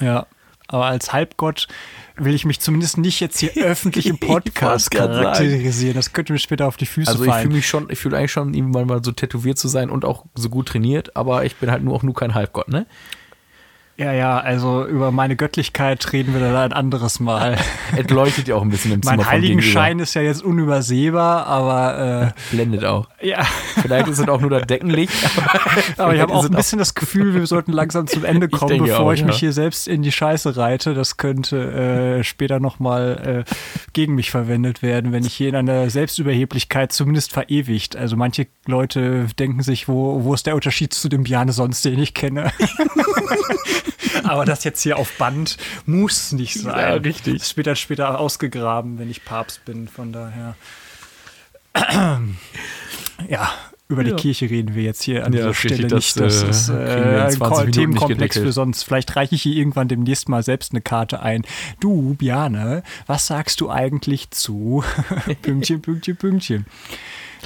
Ja, 0.00 0.26
aber 0.68 0.86
als 0.86 1.12
Halbgott 1.12 1.68
will 2.16 2.34
ich 2.34 2.44
mich 2.44 2.60
zumindest 2.60 2.98
nicht 2.98 3.20
jetzt 3.20 3.38
hier 3.38 3.50
öffentlich 3.64 4.06
im 4.06 4.16
Ich 4.20 4.20
Podcast 4.20 4.90
charakterisieren. 4.90 5.94
Das 5.94 6.12
könnte 6.12 6.32
mir 6.32 6.38
später 6.38 6.66
auf 6.66 6.76
die 6.76 6.86
Füße 6.86 7.10
Also 7.10 7.24
ich 7.24 7.30
fallen. 7.30 7.42
fühle 7.42 7.54
mich 7.54 7.66
schon, 7.68 7.90
ich 7.90 7.98
fühle 7.98 8.16
eigentlich 8.16 8.32
schon, 8.32 8.54
irgendwann 8.54 8.86
mal 8.86 9.02
so 9.04 9.12
tätowiert 9.12 9.58
zu 9.58 9.68
sein 9.68 9.90
und 9.90 10.04
auch 10.04 10.24
so 10.34 10.48
gut 10.48 10.68
trainiert, 10.68 11.16
aber 11.16 11.44
ich 11.44 11.56
bin 11.56 11.70
halt 11.70 11.82
nur 11.82 11.94
auch 11.94 12.02
nur 12.02 12.14
kein 12.14 12.34
Halbgott, 12.34 12.68
ne? 12.68 12.86
Ja, 14.02 14.12
ja, 14.12 14.38
also 14.38 14.86
über 14.86 15.12
meine 15.12 15.36
Göttlichkeit 15.36 16.12
reden 16.12 16.34
wir 16.34 16.40
dann 16.40 16.56
ein 16.56 16.72
anderes 16.72 17.20
Mal. 17.20 17.56
Es 17.94 18.08
leuchtet 18.08 18.48
ja 18.48 18.54
auch 18.54 18.62
ein 18.62 18.70
bisschen 18.70 18.92
im 18.92 19.02
Zimmer 19.02 19.16
mein. 19.16 19.26
Heiligenschein 19.26 19.98
ist 19.98 20.14
ja 20.14 20.22
jetzt 20.22 20.42
unübersehbar, 20.42 21.46
aber 21.46 22.32
Blendet 22.50 22.84
auch. 22.84 23.06
äh, 23.20 23.28
ja. 23.28 23.46
Vielleicht 23.80 24.08
ist 24.08 24.18
es 24.18 24.28
auch 24.28 24.40
nur 24.40 24.50
das 24.50 24.66
Deckenlicht. 24.66 25.12
Aber 25.96 26.14
ich 26.14 26.20
habe 26.20 26.32
auch 26.32 26.44
ein 26.44 26.50
bisschen 26.52 26.78
das 26.78 26.94
Gefühl, 26.94 27.34
wir 27.34 27.46
sollten 27.46 27.72
langsam 27.72 28.06
zum 28.06 28.24
Ende 28.24 28.48
kommen, 28.48 28.78
bevor 28.78 29.00
auch, 29.00 29.12
ich 29.12 29.24
mich 29.24 29.36
ja. 29.36 29.40
hier 29.40 29.52
selbst 29.52 29.88
in 29.88 30.02
die 30.02 30.12
Scheiße 30.12 30.56
reite. 30.56 30.94
Das 30.94 31.16
könnte 31.16 32.18
äh, 32.18 32.24
später 32.24 32.60
nochmal 32.60 33.44
äh, 33.46 33.54
gegen 33.92 34.14
mich 34.14 34.30
verwendet 34.30 34.82
werden, 34.82 35.12
wenn 35.12 35.24
ich 35.24 35.34
hier 35.34 35.48
in 35.48 35.56
einer 35.56 35.90
Selbstüberheblichkeit 35.90 36.92
zumindest 36.92 37.32
verewigt. 37.32 37.96
Also 37.96 38.16
manche 38.16 38.46
Leute 38.66 39.26
denken 39.38 39.62
sich, 39.62 39.88
wo, 39.88 40.24
wo 40.24 40.34
ist 40.34 40.46
der 40.46 40.54
Unterschied 40.54 40.94
zu 40.94 41.08
dem 41.08 41.24
Bjane 41.24 41.52
sonst, 41.52 41.84
den 41.84 41.98
ich 41.98 42.14
kenne? 42.14 42.52
Aber 44.24 44.44
das 44.44 44.64
jetzt 44.64 44.82
hier 44.82 44.96
auf 44.98 45.12
Band 45.18 45.56
muss 45.86 46.32
nicht 46.32 46.60
sein. 46.60 46.78
Ja, 46.78 46.94
richtig. 46.94 47.38
Das 47.38 47.56
wird 47.56 47.66
dann 47.66 47.76
später 47.76 48.18
ausgegraben, 48.18 48.98
wenn 48.98 49.10
ich 49.10 49.24
Papst 49.24 49.64
bin, 49.64 49.88
von 49.88 50.12
daher. 50.12 50.56
Ja, 53.28 53.52
über 53.92 54.04
die 54.04 54.10
Ja. 54.10 54.16
Kirche 54.16 54.50
reden 54.50 54.74
wir 54.74 54.82
jetzt 54.82 55.02
hier 55.02 55.24
an 55.26 55.32
Ja, 55.32 55.38
dieser 55.40 55.54
Stelle 55.54 55.74
richtig, 55.84 55.92
nicht. 55.94 56.20
das, 56.20 56.40
Das 56.40 56.42
äh, 56.42 56.50
ist 56.50 56.68
äh, 56.70 57.20
ein 57.22 57.30
20 57.30 57.38
Ko- 57.38 57.48
Minuten 57.48 57.64
nicht 57.66 57.74
Themenkomplex 57.74 58.38
für 58.38 58.52
sonst. 58.52 58.82
Vielleicht 58.84 59.14
reiche 59.16 59.34
ich 59.34 59.42
hier 59.42 59.56
irgendwann 59.56 59.88
demnächst 59.88 60.28
mal 60.28 60.42
selbst 60.42 60.72
eine 60.72 60.80
Karte 60.80 61.20
ein. 61.22 61.42
Du, 61.80 62.14
Biane, 62.14 62.82
was 63.06 63.26
sagst 63.26 63.60
du 63.60 63.70
eigentlich 63.70 64.30
zu 64.30 64.82
Pünktchen, 65.42 65.80
Pünktchen, 65.82 66.16
Pünktchen? 66.16 66.66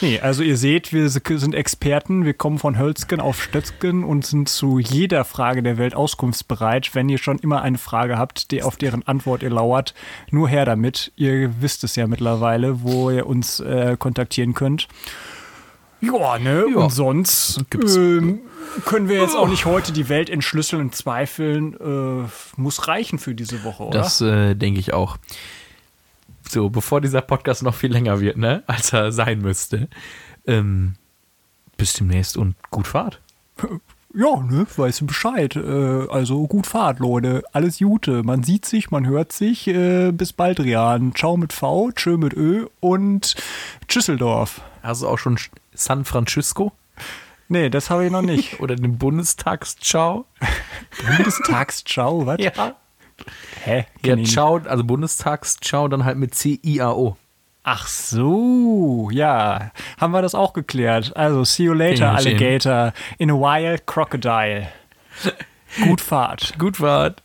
Nee, 0.03 0.21
also 0.21 0.43
ihr 0.43 0.59
seht, 0.59 0.93
wir 0.93 1.09
sind 1.09 1.55
Experten, 1.55 2.27
wir 2.27 2.35
kommen 2.35 2.59
von 2.59 2.79
Hölzgen 2.79 3.19
auf 3.19 3.43
Stötzgen 3.43 4.05
und 4.05 4.27
sind 4.27 4.47
zu 4.47 4.79
jeder 4.79 5.25
Frage 5.25 5.63
der 5.63 5.79
Welt 5.79 5.95
auskunftsbereit. 5.95 6.95
Wenn 6.95 7.09
ihr 7.09 7.17
schon 7.17 7.39
immer 7.39 7.63
eine 7.63 7.79
Frage 7.79 8.19
habt, 8.19 8.51
die, 8.51 8.63
auf 8.63 8.77
deren 8.77 9.07
Antwort 9.07 9.43
ihr 9.43 9.49
lauert, 9.49 9.95
nur 10.31 10.51
her 10.51 10.67
damit. 10.67 11.13
Ihr 11.17 11.51
wisst 11.63 11.83
es 11.83 11.97
ja 11.97 12.07
mittlerweile, 12.07 12.83
wo 12.83 13.11
ihr 13.11 13.27
uns 13.27 13.59
äh, 13.61 13.97
kontaktieren 13.99 14.53
könnt. 14.53 14.87
Ja, 16.01 16.39
ne? 16.39 16.67
Ja. 16.71 16.77
Und 16.77 16.93
sonst 16.93 17.65
ähm, 17.75 18.41
können 18.85 19.09
wir 19.09 19.21
jetzt 19.21 19.35
auch 19.35 19.49
nicht 19.49 19.65
heute 19.65 19.93
die 19.93 20.09
Welt 20.09 20.29
entschlüsseln 20.29 20.83
und 20.83 20.95
zweifeln. 20.95 21.75
Äh, 21.75 22.29
muss 22.57 22.89
reichen 22.89 23.19
für 23.19 23.35
diese 23.35 23.65
Woche, 23.65 23.85
oder? 23.85 23.99
Das 23.99 24.21
äh, 24.21 24.55
denke 24.55 24.81
ich 24.81 24.93
auch. 24.93 25.17
So, 26.49 26.69
bevor 26.69 27.01
dieser 27.01 27.23
Podcast 27.23 27.63
noch 27.63 27.75
viel 27.75 27.93
länger 27.93 28.21
wird, 28.21 28.37
ne, 28.37 28.63
als 28.67 28.93
er 28.93 29.11
sein 29.13 29.41
müsste. 29.41 29.89
Ähm, 30.47 30.95
bis 31.77 31.95
demnächst 31.95 32.37
und 32.37 32.55
gut 32.71 32.87
Fahrt. 32.87 33.21
Ja, 34.19 34.43
ne, 34.43 34.67
weißt 34.75 35.03
du 35.03 35.07
Bescheid. 35.07 35.57
Äh, 35.57 36.09
also 36.09 36.47
gut 36.47 36.67
Fahrt, 36.67 37.01
Leute. 37.01 37.43
Alles 37.53 37.81
Gute. 37.81 38.23
Man 38.23 38.45
sieht 38.45 38.65
sich, 38.65 38.91
man 38.91 39.07
hört 39.07 39.31
sich. 39.31 39.69
Äh, 39.69 40.11
bis 40.11 40.33
bald, 40.33 40.59
Rian. 40.59 41.15
Ciao 41.15 41.37
mit 41.37 41.53
V, 41.53 41.91
tschö 41.93 42.17
mit 42.17 42.33
Ö 42.33 42.67
und 42.81 43.35
Tschüsseldorf. 43.89 44.63
Hast 44.83 45.03
du 45.03 45.09
auch 45.09 45.19
schon 45.19 45.37
San 45.79 46.05
Francisco? 46.05 46.73
Nee, 47.49 47.71
das 47.71 47.91
habe 47.91 48.07
ich 48.07 48.13
noch 48.13 48.23
nicht. 48.23 48.61
Oder 48.61 48.77
den 48.77 48.99
Bundestagsciao. 48.99 50.27
Bundestagsciao, 51.07 52.27
was? 52.27 52.39
Ja. 52.41 52.77
Hä? 53.65 53.79
Ja, 53.79 53.85
Kenn 54.03 54.19
nicht. 54.21 54.33
Ciao, 54.33 54.57
also 54.57 54.85
Bundestagsciao 54.85 55.89
dann 55.89 56.05
halt 56.05 56.19
mit 56.19 56.35
C-I-A-O. 56.35 57.17
Ach 57.63 57.87
so, 57.89 59.09
ja. 59.11 59.73
Haben 60.01 60.13
wir 60.13 60.23
das 60.23 60.37
auch 60.37 60.53
geklärt. 60.53 61.17
Also, 61.17 61.45
see 61.45 61.65
you 61.65 61.73
later. 61.73 62.13
Alligator. 62.13 62.93
In 63.19 63.31
a 63.31 63.35
while, 63.35 63.79
Crocodile. 63.79 64.69
Gut 65.83 66.01
Fahrt. 66.01 66.57
Gut 66.59 66.77
Fahrt. 66.77 67.23